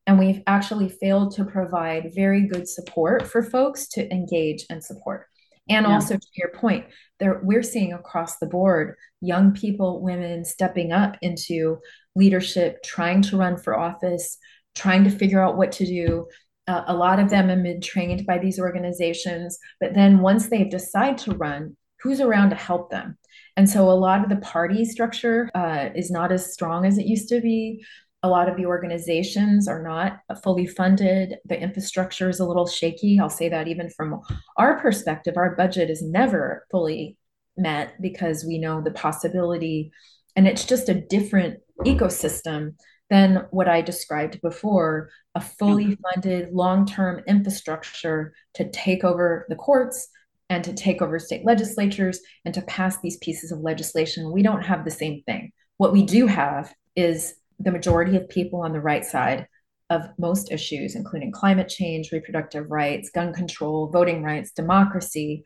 And 0.07 0.19
we've 0.19 0.43
actually 0.47 0.89
failed 0.89 1.35
to 1.37 1.45
provide 1.45 2.13
very 2.15 2.47
good 2.47 2.69
support 2.69 3.27
for 3.27 3.43
folks 3.43 3.87
to 3.89 4.13
engage 4.13 4.65
and 4.71 4.83
support. 4.83 5.27
And 5.69 5.87
yeah. 5.87 5.93
also 5.93 6.17
to 6.17 6.27
your 6.35 6.51
point, 6.51 6.87
there 7.21 7.41
we're 7.43 7.63
seeing 7.63 7.93
across 7.93 8.39
the 8.39 8.47
board 8.47 8.97
young 9.21 9.53
people, 9.53 10.03
women 10.03 10.45
stepping 10.45 10.91
up 10.93 11.17
into 11.23 11.79
leadership, 12.17 12.83
trying 12.83 13.23
to 13.23 13.37
run 13.37 13.57
for 13.57 13.79
office, 13.79 14.37
trying 14.75 15.05
to 15.05 15.11
figure 15.11 15.43
out 15.43 15.57
what 15.57 15.73
to 15.73 15.87
do. 15.87 16.27
Uh, 16.67 16.83
a 16.87 16.95
lot 16.95 17.21
of 17.21 17.31
them 17.31 17.49
have 17.49 17.63
been 17.63 17.81
trained 17.81 18.27
by 18.27 18.39
these 18.39 18.59
organizations, 18.59 19.59
but 19.81 19.95
then 19.95 20.21
once 20.21 20.49
they 20.49 20.65
decide 20.65 21.19
to 21.19 21.35
run, 21.35 21.77
who's 22.01 22.21
around 22.21 22.51
to 22.51 22.57
help 22.57 22.91
them? 22.91 23.17
And 23.57 23.69
so 23.69 23.91
a 23.91 23.93
lot 23.93 24.23
of 24.23 24.31
the 24.31 24.45
party 24.45 24.85
structure 24.85 25.51
uh, 25.55 25.91
is 25.95 26.11
not 26.11 26.33
as 26.33 26.53
strong 26.53 26.87
as 26.87 26.99
it 26.99 27.07
used 27.07 27.29
to 27.29 27.41
be 27.41 27.85
a 28.23 28.29
lot 28.29 28.49
of 28.49 28.57
the 28.57 28.67
organizations 28.67 29.67
are 29.67 29.83
not 29.83 30.21
fully 30.43 30.67
funded. 30.67 31.37
The 31.47 31.61
infrastructure 31.61 32.29
is 32.29 32.41
a 32.41 32.47
little 32.47 32.67
shaky. 32.67 33.19
I'll 33.19 33.31
say 33.31 33.49
that 33.49 33.69
even 33.69 33.89
from 33.91 34.21
our 34.57 34.79
perspective, 34.79 35.37
our 35.37 35.57
budget 35.57 35.89
is 35.89 36.03
never 36.03 36.67
fully 36.71 37.17
met 37.57 38.01
because 38.01 38.45
we 38.45 38.59
know 38.59 38.83
the 38.83 38.91
possibility, 38.91 39.91
and 40.37 40.47
it's 40.47 40.65
just 40.65 40.89
a 40.89 41.01
different 41.01 41.61
ecosystem 41.81 42.75
than 43.09 43.47
what 43.51 43.69
I 43.69 43.81
described 43.81 44.41
before 44.41 45.11
a 45.35 45.41
fully 45.41 45.87
mm-hmm. 45.87 46.03
funded 46.15 46.53
long 46.53 46.87
term 46.87 47.23
infrastructure 47.27 48.35
to 48.55 48.71
take 48.71 49.03
over 49.03 49.47
the 49.49 49.57
courts 49.57 50.09
and 50.49 50.63
to 50.65 50.75
take 50.75 51.01
over 51.01 51.19
state 51.19 51.45
legislatures 51.45 52.21
and 52.45 52.53
to 52.55 52.63
pass 52.63 53.01
these 53.01 53.17
pieces 53.19 53.53
of 53.53 53.61
legislation. 53.61 54.33
We 54.33 54.43
don't 54.43 54.63
have 54.63 54.85
the 54.85 54.91
same 54.91 55.23
thing. 55.25 55.53
What 55.77 55.93
we 55.93 56.03
do 56.03 56.27
have 56.27 56.73
is 56.97 57.35
the 57.61 57.71
majority 57.71 58.17
of 58.17 58.29
people 58.29 58.63
on 58.63 58.73
the 58.73 58.81
right 58.81 59.05
side 59.05 59.47
of 59.91 60.09
most 60.19 60.51
issues, 60.53 60.95
including 60.95 61.33
climate 61.33 61.69
change, 61.69 62.13
reproductive 62.13 62.71
rights, 62.71 63.11
gun 63.11 63.33
control, 63.33 63.89
voting 63.89 64.23
rights, 64.23 64.53
democracy. 64.53 65.45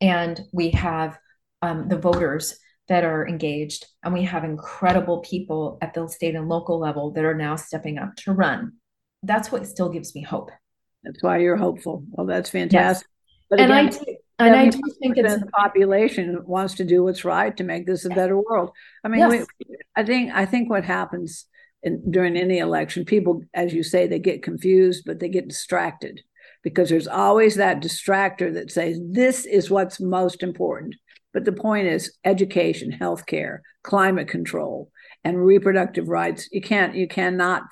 And 0.00 0.40
we 0.52 0.70
have 0.70 1.18
um, 1.60 1.88
the 1.88 1.98
voters 1.98 2.58
that 2.88 3.04
are 3.04 3.28
engaged, 3.28 3.86
and 4.02 4.12
we 4.12 4.24
have 4.24 4.44
incredible 4.44 5.20
people 5.20 5.78
at 5.80 5.94
the 5.94 6.08
state 6.08 6.34
and 6.34 6.48
local 6.48 6.80
level 6.80 7.12
that 7.12 7.24
are 7.24 7.34
now 7.34 7.54
stepping 7.54 7.98
up 7.98 8.16
to 8.16 8.32
run. 8.32 8.72
That's 9.22 9.52
what 9.52 9.66
still 9.66 9.88
gives 9.88 10.14
me 10.14 10.22
hope. 10.22 10.50
That's 11.04 11.22
why 11.22 11.38
you're 11.38 11.56
hopeful. 11.56 12.04
Well, 12.10 12.26
that's 12.26 12.50
fantastic. 12.50 13.06
Yes. 13.06 13.44
But 13.50 13.60
and 13.60 13.70
again, 13.70 13.86
I 13.86 13.90
do, 13.90 14.16
and 14.38 14.56
I 14.56 14.68
do 14.70 14.80
think 15.00 15.18
it's 15.18 15.38
the 15.38 15.46
population 15.46 16.42
wants 16.44 16.74
to 16.74 16.84
do 16.84 17.04
what's 17.04 17.24
right 17.24 17.56
to 17.56 17.64
make 17.64 17.86
this 17.86 18.04
a 18.04 18.08
better 18.08 18.36
world. 18.36 18.70
I 19.04 19.08
mean, 19.08 19.20
yes. 19.20 19.46
we, 19.60 19.76
I 19.94 20.02
think 20.04 20.32
I 20.32 20.46
think 20.46 20.70
what 20.70 20.84
happens 20.84 21.46
in, 21.82 22.10
during 22.10 22.36
any 22.36 22.58
election, 22.58 23.04
people, 23.04 23.42
as 23.54 23.72
you 23.72 23.82
say, 23.82 24.06
they 24.06 24.18
get 24.18 24.42
confused, 24.42 25.04
but 25.06 25.18
they 25.18 25.28
get 25.28 25.48
distracted 25.48 26.22
because 26.62 26.88
there's 26.88 27.08
always 27.08 27.56
that 27.56 27.82
distractor 27.82 28.54
that 28.54 28.70
says 28.70 28.98
this 29.02 29.44
is 29.44 29.70
what's 29.70 30.00
most 30.00 30.42
important. 30.42 30.94
But 31.32 31.44
the 31.44 31.52
point 31.52 31.88
is 31.88 32.16
education, 32.24 32.96
healthcare, 33.00 33.60
climate 33.82 34.28
control, 34.28 34.90
and 35.24 35.44
reproductive 35.44 36.08
rights. 36.08 36.48
You 36.52 36.60
can't, 36.60 36.94
you 36.94 37.08
cannot 37.08 37.62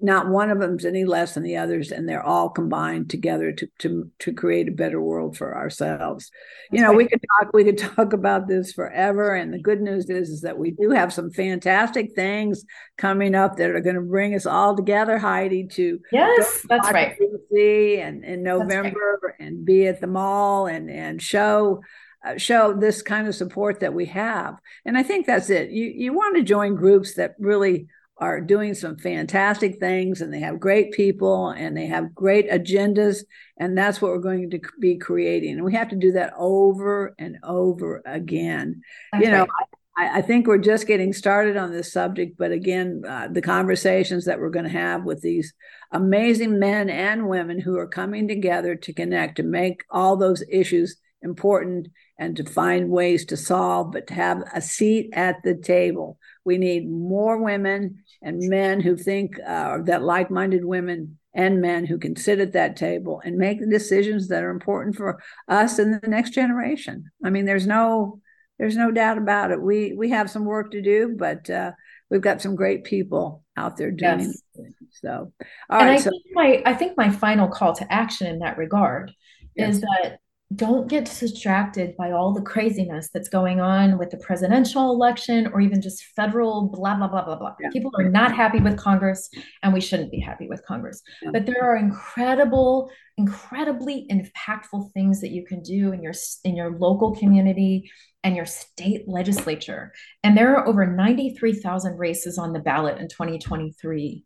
not 0.00 0.28
one 0.28 0.50
of 0.50 0.58
them's 0.58 0.84
any 0.84 1.04
less 1.04 1.34
than 1.34 1.44
the 1.44 1.56
others 1.56 1.92
and 1.92 2.08
they're 2.08 2.24
all 2.24 2.48
combined 2.48 3.08
together 3.08 3.52
to 3.52 3.68
to 3.78 4.10
to 4.18 4.32
create 4.32 4.68
a 4.68 4.72
better 4.72 5.00
world 5.00 5.36
for 5.36 5.56
ourselves. 5.56 6.30
You 6.72 6.80
know 6.80 6.92
we 6.92 7.06
could 7.06 7.20
talk 7.38 7.52
we 7.52 7.64
could 7.64 7.78
talk 7.96 8.12
about 8.12 8.48
this 8.48 8.72
forever 8.72 9.34
and 9.34 9.54
the 9.54 9.60
good 9.60 9.80
news 9.80 10.10
is 10.10 10.28
is 10.28 10.40
that 10.40 10.58
we 10.58 10.72
do 10.72 10.90
have 10.90 11.12
some 11.12 11.30
fantastic 11.30 12.14
things 12.14 12.64
coming 12.98 13.34
up 13.34 13.56
that 13.56 13.70
are 13.70 13.80
going 13.80 13.96
to 13.96 14.02
bring 14.02 14.34
us 14.34 14.46
all 14.46 14.74
together 14.74 15.18
heidi 15.18 15.66
to 15.68 16.00
yes 16.10 16.66
that's 16.68 16.90
right. 16.90 17.16
and 17.50 18.24
in 18.24 18.42
november 18.42 19.20
right. 19.22 19.34
and 19.38 19.64
be 19.64 19.86
at 19.86 20.00
the 20.00 20.06
mall 20.06 20.66
and 20.66 20.90
and 20.90 21.22
show 21.22 21.80
uh, 22.24 22.36
show 22.36 22.74
this 22.74 23.00
kind 23.00 23.26
of 23.26 23.34
support 23.34 23.80
that 23.80 23.94
we 23.94 24.04
have. 24.04 24.58
And 24.84 24.98
i 24.98 25.02
think 25.02 25.26
that's 25.26 25.48
it. 25.48 25.70
You 25.70 25.86
you 25.86 26.12
want 26.12 26.36
to 26.36 26.42
join 26.42 26.74
groups 26.74 27.14
that 27.14 27.34
really 27.38 27.86
are 28.20 28.40
doing 28.40 28.74
some 28.74 28.98
fantastic 28.98 29.80
things 29.80 30.20
and 30.20 30.32
they 30.32 30.40
have 30.40 30.60
great 30.60 30.92
people 30.92 31.48
and 31.48 31.76
they 31.76 31.86
have 31.86 32.14
great 32.14 32.50
agendas 32.50 33.24
and 33.56 33.76
that's 33.76 34.00
what 34.00 34.12
we're 34.12 34.18
going 34.18 34.50
to 34.50 34.60
be 34.78 34.98
creating 34.98 35.56
and 35.56 35.64
we 35.64 35.72
have 35.72 35.88
to 35.88 35.96
do 35.96 36.12
that 36.12 36.32
over 36.36 37.14
and 37.18 37.38
over 37.42 38.02
again 38.04 38.82
that's 39.12 39.24
you 39.24 39.30
know 39.30 39.40
right. 39.40 39.48
I, 39.96 40.18
I, 40.18 40.22
think 40.22 40.46
we're 40.46 40.58
just 40.58 40.86
getting 40.86 41.14
started 41.14 41.56
on 41.56 41.72
this 41.72 41.92
subject 41.92 42.36
but 42.36 42.52
again 42.52 43.02
uh, 43.08 43.28
the 43.30 43.42
conversations 43.42 44.26
that 44.26 44.38
we're 44.38 44.50
going 44.50 44.66
to 44.66 44.70
have 44.70 45.04
with 45.04 45.22
these 45.22 45.54
amazing 45.90 46.58
men 46.58 46.90
and 46.90 47.26
women 47.26 47.58
who 47.58 47.78
are 47.78 47.88
coming 47.88 48.28
together 48.28 48.76
to 48.76 48.92
connect 48.92 49.36
to 49.36 49.42
make 49.42 49.82
all 49.90 50.16
those 50.16 50.44
issues 50.50 50.96
important 51.22 51.88
and 52.18 52.36
to 52.36 52.44
find 52.44 52.90
ways 52.90 53.24
to 53.24 53.36
solve 53.36 53.92
but 53.92 54.06
to 54.06 54.14
have 54.14 54.42
a 54.54 54.60
seat 54.60 55.10
at 55.12 55.36
the 55.44 55.54
table 55.54 56.18
we 56.44 56.58
need 56.58 56.88
more 56.88 57.42
women 57.42 58.02
and 58.22 58.48
men 58.48 58.80
who 58.80 58.96
think 58.96 59.38
uh, 59.46 59.78
that 59.82 60.02
like 60.02 60.30
minded 60.30 60.64
women 60.64 61.18
and 61.34 61.60
men 61.60 61.86
who 61.86 61.98
can 61.98 62.16
sit 62.16 62.40
at 62.40 62.52
that 62.52 62.76
table 62.76 63.20
and 63.24 63.36
make 63.36 63.60
the 63.60 63.66
decisions 63.66 64.28
that 64.28 64.42
are 64.42 64.50
important 64.50 64.96
for 64.96 65.22
us 65.48 65.78
and 65.78 66.00
the 66.02 66.08
next 66.08 66.30
generation. 66.30 67.04
I 67.24 67.30
mean, 67.30 67.44
there's 67.44 67.66
no 67.66 68.20
there's 68.58 68.76
no 68.76 68.90
doubt 68.90 69.16
about 69.16 69.52
it. 69.52 69.60
We 69.60 69.94
we 69.94 70.10
have 70.10 70.30
some 70.30 70.44
work 70.44 70.72
to 70.72 70.82
do, 70.82 71.14
but 71.16 71.48
uh, 71.48 71.72
we've 72.10 72.20
got 72.20 72.42
some 72.42 72.56
great 72.56 72.84
people 72.84 73.44
out 73.56 73.76
there 73.76 73.90
doing 73.90 74.20
yes. 74.20 74.42
it. 74.56 74.74
So, 74.90 75.32
all 75.70 75.80
and 75.80 75.88
right, 75.88 75.98
I 75.98 76.02
so, 76.02 76.10
think 76.10 76.24
my 76.32 76.62
I 76.66 76.74
think 76.74 76.96
my 76.96 77.10
final 77.10 77.48
call 77.48 77.74
to 77.76 77.92
action 77.92 78.26
in 78.26 78.40
that 78.40 78.58
regard 78.58 79.12
yes. 79.54 79.76
is 79.76 79.80
that 79.80 80.18
don't 80.56 80.88
get 80.88 81.04
distracted 81.04 81.96
by 81.96 82.10
all 82.10 82.32
the 82.32 82.42
craziness 82.42 83.08
that's 83.14 83.28
going 83.28 83.60
on 83.60 83.98
with 83.98 84.10
the 84.10 84.16
presidential 84.16 84.90
election 84.90 85.46
or 85.48 85.60
even 85.60 85.80
just 85.80 86.02
federal 86.16 86.68
blah 86.68 86.96
blah 86.96 87.06
blah 87.06 87.24
blah 87.24 87.36
blah 87.36 87.54
yeah. 87.60 87.68
people 87.72 87.92
are 87.98 88.08
not 88.08 88.34
happy 88.34 88.58
with 88.58 88.76
congress 88.76 89.30
and 89.62 89.72
we 89.72 89.80
shouldn't 89.80 90.10
be 90.10 90.18
happy 90.18 90.48
with 90.48 90.64
congress 90.66 91.02
yeah. 91.22 91.30
but 91.32 91.46
there 91.46 91.62
are 91.62 91.76
incredible 91.76 92.90
incredibly 93.16 94.08
impactful 94.10 94.92
things 94.92 95.20
that 95.20 95.30
you 95.30 95.44
can 95.46 95.62
do 95.62 95.92
in 95.92 96.02
your 96.02 96.14
in 96.44 96.56
your 96.56 96.76
local 96.78 97.14
community 97.14 97.88
and 98.24 98.34
your 98.34 98.46
state 98.46 99.02
legislature 99.06 99.92
and 100.24 100.36
there 100.36 100.56
are 100.56 100.66
over 100.66 100.84
93,000 100.84 101.96
races 101.96 102.38
on 102.38 102.52
the 102.52 102.58
ballot 102.58 102.98
in 102.98 103.06
2023 103.06 104.24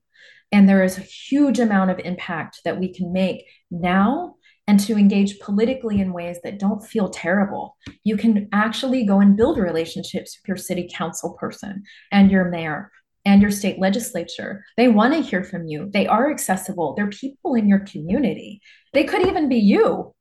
And 0.53 0.69
there 0.69 0.85
is 0.85 0.97
a 0.97 1.03
huge 1.03 1.59
amount 1.59 1.91
of 1.91 1.99
impact 1.99 2.61
that 2.65 2.79
we 2.79 2.95
can 2.95 3.13
make 3.13 3.45
now 3.71 4.37
and 4.67 4.81
to 4.81 4.97
engage 4.97 5.39
politically 5.41 6.01
in 6.01 6.13
ways 6.13 6.39
that 6.43 6.59
don't 6.59 6.85
feel 6.85 7.11
terrible. 7.11 7.77
You 8.03 8.17
can 8.17 8.49
actually 8.53 9.05
go 9.05 9.21
and 9.21 9.37
build 9.37 9.59
relationships 9.59 10.39
with 10.39 10.49
your 10.49 10.57
city 10.57 10.89
council 10.93 11.37
person 11.39 11.83
and 12.11 12.31
your 12.31 12.47
mayor 12.47 12.91
and 13.27 13.41
your 13.41 13.51
state 13.51 13.79
legislature. 13.79 14.65
They 14.77 14.89
want 14.89 15.15
to 15.15 15.21
hear 15.21 15.45
from 15.45 15.67
you. 15.67 15.91
They 15.93 16.07
are 16.07 16.31
accessible. 16.31 16.95
They're 16.95 17.09
people 17.09 17.55
in 17.55 17.69
your 17.69 17.81
community. 17.81 18.61
They 18.93 19.05
could 19.05 19.27
even 19.27 19.49
be 19.49 19.57
you. 19.57 20.15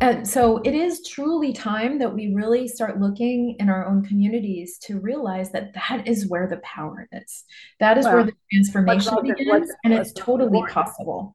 And 0.00 0.26
so 0.26 0.58
it 0.64 0.74
is 0.74 1.06
truly 1.06 1.52
time 1.52 1.98
that 1.98 2.14
we 2.14 2.32
really 2.34 2.66
start 2.66 2.98
looking 2.98 3.56
in 3.58 3.68
our 3.68 3.86
own 3.86 4.02
communities 4.04 4.78
to 4.84 4.98
realize 4.98 5.52
that 5.52 5.74
that 5.74 6.08
is 6.08 6.28
where 6.28 6.48
the 6.48 6.56
power 6.58 7.08
is. 7.12 7.44
That 7.78 7.98
is 7.98 8.06
well, 8.06 8.14
where 8.14 8.24
the 8.24 8.32
transformation 8.50 9.14
begins, 9.22 9.70
and 9.84 9.92
it's 9.92 10.12
totally 10.14 10.60
important. 10.60 11.34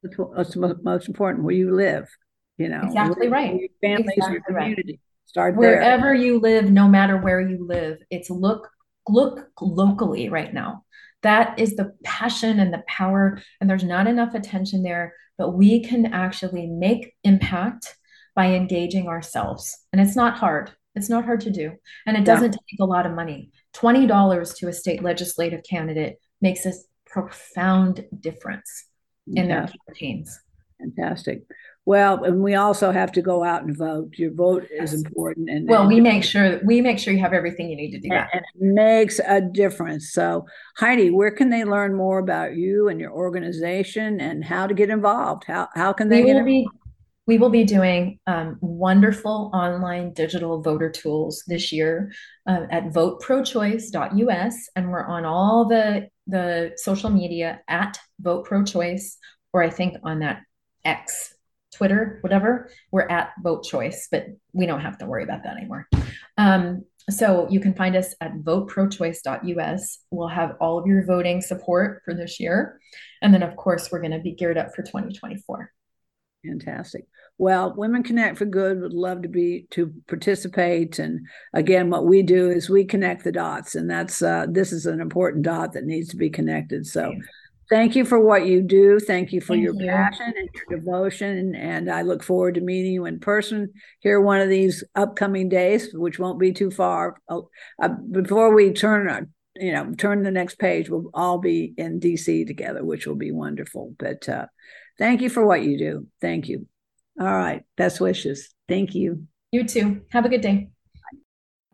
What's 0.00 0.56
uh, 0.56 0.74
most 0.82 1.08
important? 1.08 1.44
Where 1.44 1.54
you 1.54 1.74
live, 1.74 2.08
you 2.56 2.68
know, 2.68 2.82
exactly 2.84 3.28
right. 3.28 3.54
Your 3.54 3.68
families, 3.80 4.10
exactly 4.16 4.34
your 4.34 4.42
community. 4.42 4.92
Right. 4.92 5.00
Start 5.26 5.56
wherever 5.56 6.06
there. 6.06 6.14
you 6.14 6.40
live, 6.40 6.70
no 6.70 6.88
matter 6.88 7.18
where 7.18 7.40
you 7.40 7.66
live. 7.66 7.98
It's 8.10 8.30
look 8.30 8.68
look 9.08 9.48
locally 9.60 10.28
right 10.28 10.52
now. 10.52 10.84
That 11.22 11.58
is 11.58 11.74
the 11.74 11.94
passion 12.04 12.60
and 12.60 12.72
the 12.72 12.82
power, 12.86 13.40
and 13.60 13.68
there's 13.68 13.84
not 13.84 14.06
enough 14.06 14.34
attention 14.34 14.82
there. 14.82 15.14
But 15.36 15.50
we 15.50 15.84
can 15.84 16.06
actually 16.12 16.66
make 16.66 17.14
impact 17.22 17.96
by 18.34 18.54
engaging 18.54 19.08
ourselves. 19.08 19.76
And 19.92 20.00
it's 20.00 20.16
not 20.16 20.36
hard. 20.36 20.70
It's 20.94 21.08
not 21.08 21.24
hard 21.24 21.40
to 21.42 21.50
do. 21.50 21.72
And 22.06 22.16
it 22.16 22.24
doesn't 22.24 22.52
yeah. 22.52 22.58
take 22.70 22.80
a 22.80 22.84
lot 22.84 23.06
of 23.06 23.14
money. 23.14 23.50
$20 23.74 24.56
to 24.56 24.68
a 24.68 24.72
state 24.72 25.02
legislative 25.02 25.62
candidate 25.68 26.18
makes 26.40 26.66
a 26.66 26.72
profound 27.06 28.04
difference 28.20 28.87
in 29.34 29.48
their 29.48 29.68
campaigns. 29.86 30.40
Fantastic. 30.78 31.42
Well, 31.88 32.22
and 32.24 32.42
we 32.42 32.54
also 32.54 32.90
have 32.92 33.12
to 33.12 33.22
go 33.22 33.42
out 33.42 33.62
and 33.62 33.74
vote. 33.74 34.10
Your 34.18 34.30
vote 34.30 34.68
is 34.70 34.92
important. 34.92 35.48
And 35.48 35.66
well, 35.66 35.88
we 35.88 36.02
make 36.02 36.22
sure 36.22 36.60
we 36.62 36.82
make 36.82 36.98
sure 36.98 37.14
you 37.14 37.20
have 37.20 37.32
everything 37.32 37.70
you 37.70 37.76
need 37.76 37.92
to 37.92 37.98
do 37.98 38.10
that. 38.10 38.28
And 38.34 38.42
it 38.42 38.74
makes 38.74 39.18
a 39.26 39.40
difference. 39.40 40.12
So, 40.12 40.44
Heidi, 40.76 41.10
where 41.10 41.30
can 41.30 41.48
they 41.48 41.64
learn 41.64 41.94
more 41.94 42.18
about 42.18 42.56
you 42.56 42.88
and 42.88 43.00
your 43.00 43.12
organization 43.12 44.20
and 44.20 44.44
how 44.44 44.66
to 44.66 44.74
get 44.74 44.90
involved? 44.90 45.44
How 45.46 45.68
how 45.74 45.94
can 45.94 46.10
they 46.10 46.20
we 46.20 46.26
get 46.26 46.36
involved? 46.36 46.46
Be, 46.46 46.68
we 47.26 47.38
will 47.38 47.48
be 47.48 47.64
doing 47.64 48.18
um, 48.26 48.58
wonderful 48.60 49.50
online 49.54 50.12
digital 50.12 50.60
voter 50.60 50.90
tools 50.90 51.42
this 51.46 51.72
year 51.72 52.12
uh, 52.46 52.66
at 52.70 52.92
voteprochoice.us, 52.92 54.68
and 54.76 54.90
we're 54.90 55.06
on 55.06 55.24
all 55.24 55.66
the 55.66 56.08
the 56.28 56.72
social 56.76 57.10
media 57.10 57.60
at 57.66 57.98
vote 58.20 58.44
pro 58.44 58.62
choice, 58.62 59.18
or 59.52 59.62
I 59.62 59.70
think 59.70 59.96
on 60.04 60.20
that 60.20 60.42
X 60.84 61.34
Twitter, 61.74 62.18
whatever, 62.22 62.70
we're 62.90 63.08
at 63.08 63.32
Vote 63.42 63.62
Choice, 63.64 64.08
but 64.10 64.26
we 64.52 64.66
don't 64.66 64.80
have 64.80 64.98
to 64.98 65.06
worry 65.06 65.22
about 65.22 65.44
that 65.44 65.56
anymore. 65.56 65.88
Um, 66.36 66.84
so 67.10 67.46
you 67.50 67.60
can 67.60 67.74
find 67.74 67.96
us 67.96 68.14
at 68.20 68.34
voteprochoice.us. 68.38 69.98
We'll 70.10 70.28
have 70.28 70.56
all 70.60 70.78
of 70.78 70.86
your 70.86 71.04
voting 71.04 71.40
support 71.40 72.02
for 72.04 72.14
this 72.14 72.38
year. 72.40 72.80
And 73.22 73.32
then, 73.32 73.42
of 73.42 73.56
course, 73.56 73.90
we're 73.90 74.00
going 74.00 74.12
to 74.12 74.18
be 74.18 74.32
geared 74.32 74.58
up 74.58 74.74
for 74.74 74.82
2024. 74.82 75.72
Fantastic. 76.44 77.06
Well, 77.38 77.72
Women 77.76 78.02
Connect 78.02 78.36
for 78.36 78.44
Good 78.44 78.80
would 78.80 78.92
love 78.92 79.22
to 79.22 79.28
be 79.28 79.66
to 79.70 79.92
participate. 80.08 80.98
And 80.98 81.20
again, 81.54 81.88
what 81.88 82.04
we 82.04 82.22
do 82.22 82.50
is 82.50 82.68
we 82.68 82.84
connect 82.84 83.22
the 83.22 83.32
dots, 83.32 83.76
and 83.76 83.88
that's 83.88 84.20
uh, 84.22 84.46
this 84.50 84.72
is 84.72 84.86
an 84.86 85.00
important 85.00 85.44
dot 85.44 85.72
that 85.72 85.84
needs 85.84 86.08
to 86.08 86.16
be 86.16 86.30
connected. 86.30 86.84
So 86.86 87.14
Thank 87.68 87.96
you 87.96 88.06
for 88.06 88.18
what 88.18 88.46
you 88.46 88.62
do. 88.62 88.98
Thank 88.98 89.30
you 89.30 89.42
for 89.42 89.54
Thank 89.54 89.64
your 89.64 89.74
you. 89.74 89.86
passion 89.88 90.32
and 90.36 90.48
your 90.54 90.78
devotion. 90.78 91.54
And 91.54 91.90
I 91.90 92.00
look 92.00 92.22
forward 92.22 92.54
to 92.54 92.62
meeting 92.62 92.92
you 92.92 93.04
in 93.04 93.20
person 93.20 93.72
here 94.00 94.20
one 94.20 94.40
of 94.40 94.48
these 94.48 94.82
upcoming 94.94 95.50
days, 95.50 95.92
which 95.92 96.18
won't 96.18 96.40
be 96.40 96.52
too 96.52 96.70
far. 96.70 97.20
Oh, 97.28 97.50
uh, 97.82 97.90
before 98.10 98.54
we 98.54 98.72
turn, 98.72 99.10
uh, 99.10 99.20
you 99.54 99.72
know, 99.72 99.92
turn 99.92 100.22
the 100.22 100.30
next 100.30 100.58
page, 100.58 100.88
we'll 100.88 101.10
all 101.12 101.38
be 101.38 101.74
in 101.76 102.00
DC 102.00 102.46
together, 102.46 102.82
which 102.82 103.06
will 103.06 103.16
be 103.16 103.32
wonderful. 103.32 103.94
But 103.98 104.26
uh, 104.28 104.46
thank 104.96 105.20
you 105.20 105.28
for 105.28 105.44
what 105.44 105.62
you 105.62 105.76
do. 105.76 106.06
Thank 106.22 106.48
you. 106.48 106.66
All 107.20 107.26
right. 107.26 107.64
Best 107.76 108.00
wishes. 108.00 108.54
Thank 108.68 108.94
you. 108.94 109.26
You 109.50 109.64
too. 109.64 110.02
Have 110.10 110.24
a 110.24 110.28
good 110.28 110.40
day. 110.40 110.70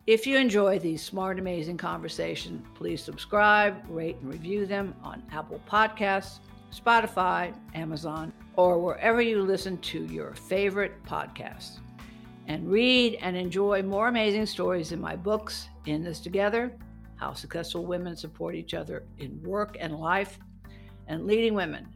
If 0.06 0.26
you 0.26 0.36
enjoy 0.36 0.78
these 0.78 1.02
smart, 1.02 1.38
amazing 1.38 1.78
conversations, 1.78 2.66
please 2.74 3.02
subscribe, 3.02 3.76
rate, 3.88 4.16
and 4.20 4.30
review 4.30 4.66
them 4.66 4.94
on 5.02 5.22
Apple 5.32 5.60
Podcasts, 5.68 6.40
Spotify, 6.74 7.54
Amazon, 7.74 8.32
or 8.56 8.78
wherever 8.78 9.22
you 9.22 9.42
listen 9.42 9.78
to 9.78 10.04
your 10.06 10.34
favorite 10.34 10.92
podcasts. 11.04 11.78
And 12.46 12.70
read 12.70 13.18
and 13.22 13.36
enjoy 13.36 13.82
more 13.82 14.08
amazing 14.08 14.44
stories 14.44 14.92
in 14.92 15.00
my 15.00 15.16
books, 15.16 15.68
In 15.86 16.04
This 16.04 16.20
Together 16.20 16.76
How 17.16 17.32
Successful 17.32 17.86
Women 17.86 18.14
Support 18.14 18.54
Each 18.54 18.74
Other 18.74 19.04
in 19.18 19.42
Work 19.42 19.78
and 19.80 19.96
Life, 19.96 20.38
and 21.06 21.26
Leading 21.26 21.54
Women 21.54 21.93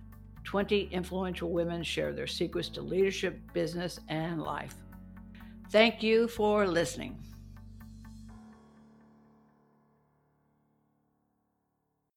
20 0.48 0.88
Influential 0.92 1.50
Women 1.50 1.82
Share 1.82 2.14
Their 2.14 2.26
Secrets 2.26 2.70
to 2.70 2.80
Leadership, 2.80 3.38
Business, 3.52 4.00
and 4.08 4.40
Life. 4.40 4.76
Thank 5.70 6.02
you 6.02 6.26
for 6.26 6.66
listening. 6.66 7.18